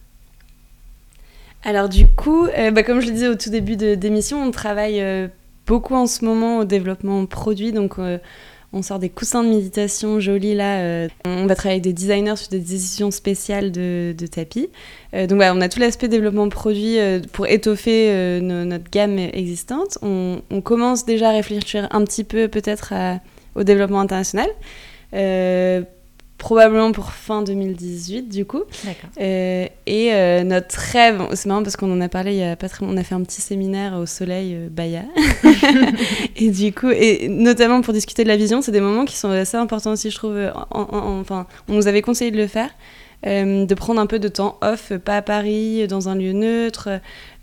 [1.66, 4.52] Alors du coup, euh, bah, comme je le disais au tout début de d'émission, on
[4.52, 5.28] travaille euh,
[5.66, 7.72] beaucoup en ce moment au développement produit.
[7.72, 8.18] Donc euh,
[8.74, 11.08] on sort des coussins de méditation jolis là.
[11.26, 14.70] on va travailler avec des designers sur des décisions spéciales de, tapis.
[15.14, 16.98] Donc on a tout l'aspect développement produit
[17.34, 20.00] pour étoffer no- notre gamme existante.
[20.02, 22.96] On, commence déjà à réfléchir un petit peu peut-être
[23.54, 24.50] au développement international.
[26.44, 28.64] Probablement pour fin 2018 du coup.
[29.18, 32.58] Euh, et euh, notre rêve, c'est marrant parce qu'on en a parlé il y a
[32.58, 35.04] pas très longtemps, on a fait un petit séminaire au soleil euh, Baya.
[36.36, 39.30] et du coup, et notamment pour discuter de la vision, c'est des moments qui sont
[39.30, 40.38] assez importants aussi, je trouve.
[40.70, 42.72] enfin, on nous avait conseillé de le faire.
[43.24, 46.90] de prendre un peu de temps off, pas à Paris, dans un lieu neutre,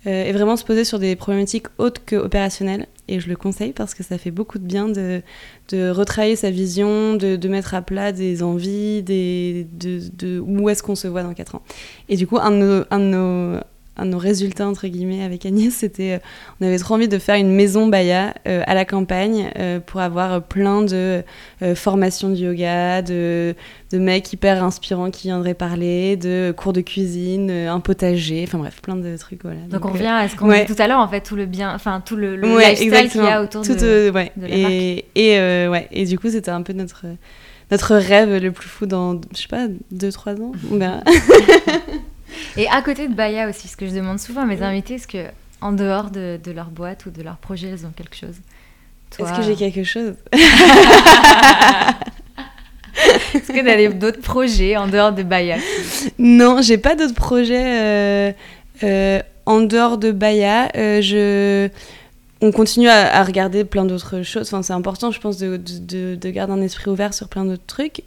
[0.04, 3.92] et vraiment se poser sur des problématiques autres que opérationnelles et je le conseille parce
[3.94, 5.22] que ça fait beaucoup de bien de,
[5.70, 5.92] de
[6.36, 11.22] sa vision, de, mettre à plat des envies, des, de, où est-ce qu'on se voit
[11.22, 11.62] dans 4 ans.
[12.08, 12.50] Et du coup, un
[12.90, 13.60] un de nos,
[13.96, 16.18] un de nos résultats, entre guillemets, avec Agnès, c'était, euh,
[16.60, 20.00] on avait trop envie de faire une maison Baya euh, à la campagne euh, pour
[20.00, 21.22] avoir plein de
[21.74, 23.54] formations de yoga, de,
[23.92, 28.80] de mecs hyper inspirants qui viendraient parler, de cours de cuisine, un potager, enfin bref,
[28.80, 29.42] plein de trucs.
[29.42, 29.60] Voilà.
[29.68, 31.74] Donc, on revient à ce qu'on dit tout à l'heure, en fait, tout le bien,
[31.74, 34.32] enfin tout le, lifestyle qu'il y a autour de, ouais.
[34.36, 35.88] de la et, Et, ouais.
[35.90, 37.04] et du coup, c'était un peu notre
[37.70, 40.52] notre rêve le plus fou dans, je sais pas, 2-3 ans.
[40.72, 41.02] On verra.
[42.56, 45.06] Et à côté de Baya aussi, ce que je demande souvent à mes invités, est-ce
[45.06, 45.26] que
[45.60, 48.36] en dehors de, de, leur boîte ou de leur projet, elles ont quelque chose?
[49.18, 50.14] Est-ce que j'ai quelque chose?
[53.34, 55.56] Est-ce que tu as d'autres projets en dehors de Baya?
[56.18, 58.32] Non, j'ai pas d'autres projets euh,
[58.82, 60.68] euh, en dehors de Baya.
[60.76, 61.68] Euh, je
[62.42, 64.46] on continue à, regarder plein d'autres choses.
[64.46, 67.66] Enfin, c'est important, je pense, de, de, de, garder un esprit ouvert sur plein d'autres
[67.66, 68.02] trucs.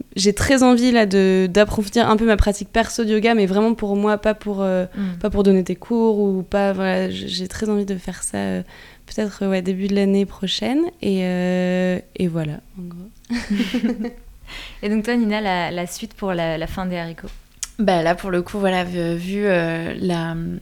[0.00, 3.74] Euh, j'ai très envie là d'approfondir un peu ma pratique perso de yoga, mais vraiment
[3.74, 5.18] pour moi, pas pour, euh, mm.
[5.20, 6.72] pas pour donner des cours ou pas.
[6.72, 8.62] Voilà, j'ai très envie de faire ça euh,
[9.06, 10.82] peut-être ouais, début de l'année prochaine.
[11.02, 11.20] Et,
[12.16, 14.08] et, voilà, en gros.
[14.82, 17.28] et donc toi, Nina, la, la suite pour la, la fin des haricots?
[17.80, 19.94] Bah là, pour le coup, voilà, vu euh,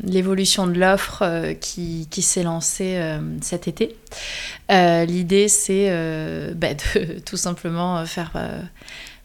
[0.04, 3.96] l'évolution de l'offre euh, qui, qui s'est lancée euh, cet été,
[4.70, 5.90] l'idée c'est
[6.54, 8.30] bah, de tout simplement faire,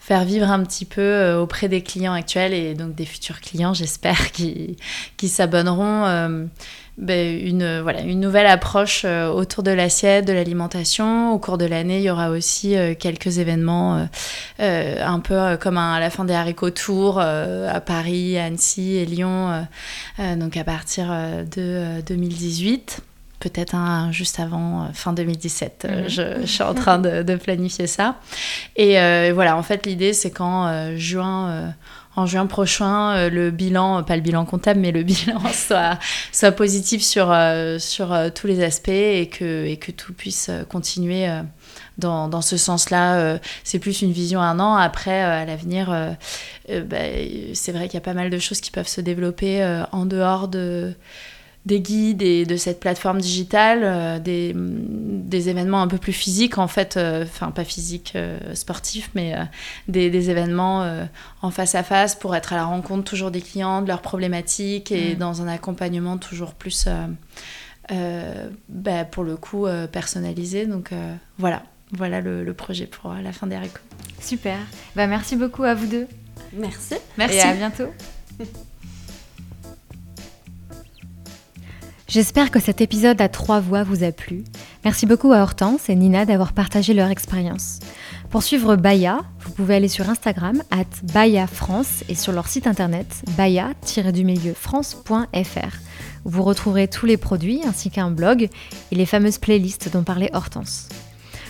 [0.06, 4.32] faire vivre un petit peu auprès des clients actuels et donc des futurs clients, j'espère,
[4.32, 4.78] qui,
[5.18, 6.49] qui s'abonneront
[6.97, 11.34] ben, une, voilà, une nouvelle approche euh, autour de l'assiette, de l'alimentation.
[11.34, 14.08] Au cours de l'année, il y aura aussi euh, quelques événements
[14.60, 19.66] euh, un peu comme à la fin des haricots tours à Paris, Annecy et Lyon,
[20.38, 21.08] donc à partir
[21.56, 23.01] de 2018
[23.43, 25.87] peut-être un juste avant fin 2017.
[25.87, 26.09] Mhm.
[26.09, 28.19] je, suis en train de, de planifier ça.
[28.75, 28.93] Et
[29.31, 31.73] voilà, en fait, l'idée, c'est qu'en juin,
[32.15, 35.97] en juin prochain, euh, le bilan, pas le bilan comptable, mais le bilan soit,
[36.31, 40.49] soit positif sur, euh, sur euh, tous les aspects et que, et que tout puisse
[40.69, 41.27] continuer
[41.97, 43.39] dans, dans ce sens-là.
[43.63, 44.75] c'est plus une vision un an.
[44.75, 45.87] Après, à l'avenir,
[46.69, 46.97] bah,
[47.53, 50.47] c'est vrai qu'il y a pas mal de choses qui peuvent se développer en dehors
[50.47, 50.95] de
[51.66, 56.57] des guides et de cette plateforme digitale, euh, des, des, événements un peu plus physiques
[56.57, 59.34] en fait, euh, enfin pas physiques euh, sportifs, mais
[59.88, 60.86] des, des, événements
[61.41, 64.91] en face à face pour être à la rencontre toujours des clients, de leurs problématiques
[64.91, 65.18] et mm.
[65.18, 66.88] dans un accompagnement toujours plus,
[67.89, 70.66] bah, pour le coup, personnalisé.
[70.66, 70.91] Donc
[71.38, 73.57] voilà, voilà le, le, projet pour la fin des.
[74.20, 74.57] Super,
[74.95, 76.07] bah, merci beaucoup à vous deux.
[76.53, 76.95] Merci.
[77.18, 77.38] Merci.
[77.38, 77.88] Et à bientôt.
[82.14, 84.43] J'espère que cet épisode à trois voix vous a plu.
[84.86, 87.80] Merci beaucoup à Hortense et Nina d'avoir partagé leur expérience.
[88.30, 92.68] Pour suivre Baya, vous pouvez aller sur Instagram at Baya France et sur leur site
[92.68, 93.78] internet baya-france.fr.
[96.24, 98.47] Vous retrouverez tous les produits ainsi qu'un blog
[98.91, 100.89] et les fameuses playlists dont parlait Hortense.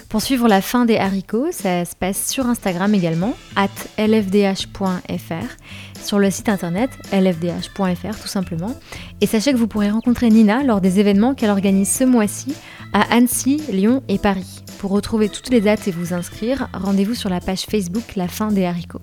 [0.08, 5.58] Pour suivre la fin des haricots, ça se passe sur Instagram également, at lfdh.fr
[6.04, 8.76] sur le site internet lfdh.fr tout simplement.
[9.22, 12.56] Et sachez que vous pourrez rencontrer Nina lors des événements qu'elle organise ce mois-ci
[12.94, 14.64] à Annecy, Lyon et Paris.
[14.80, 18.52] Pour retrouver toutes les dates et vous inscrire, rendez-vous sur la page Facebook La fin
[18.52, 19.02] des haricots.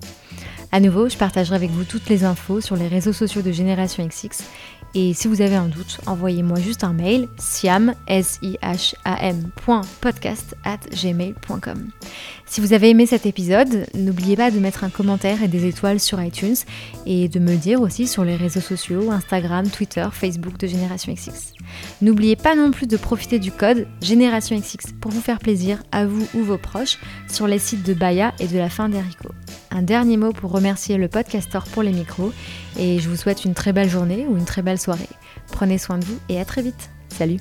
[0.73, 4.07] À nouveau, je partagerai avec vous toutes les infos sur les réseaux sociaux de Génération
[4.07, 4.43] XX
[4.93, 8.75] et si vous avez un doute, envoyez-moi juste un mail siam, s at
[10.91, 11.87] gmail.com.
[12.45, 15.99] Si vous avez aimé cet épisode, n'oubliez pas de mettre un commentaire et des étoiles
[15.99, 16.55] sur iTunes
[17.05, 21.13] et de me le dire aussi sur les réseaux sociaux, Instagram, Twitter, Facebook de Génération
[21.13, 21.53] XX.
[22.01, 26.05] N'oubliez pas non plus de profiter du code Génération XX pour vous faire plaisir à
[26.05, 29.29] vous ou vos proches sur les sites de Baya et de la fin d'Erico.
[29.69, 32.33] Un dernier mot pour remercier le podcasteur pour les micros
[32.77, 35.09] et je vous souhaite une très belle journée ou une très belle soirée.
[35.51, 36.89] Prenez soin de vous et à très vite.
[37.09, 37.39] Salut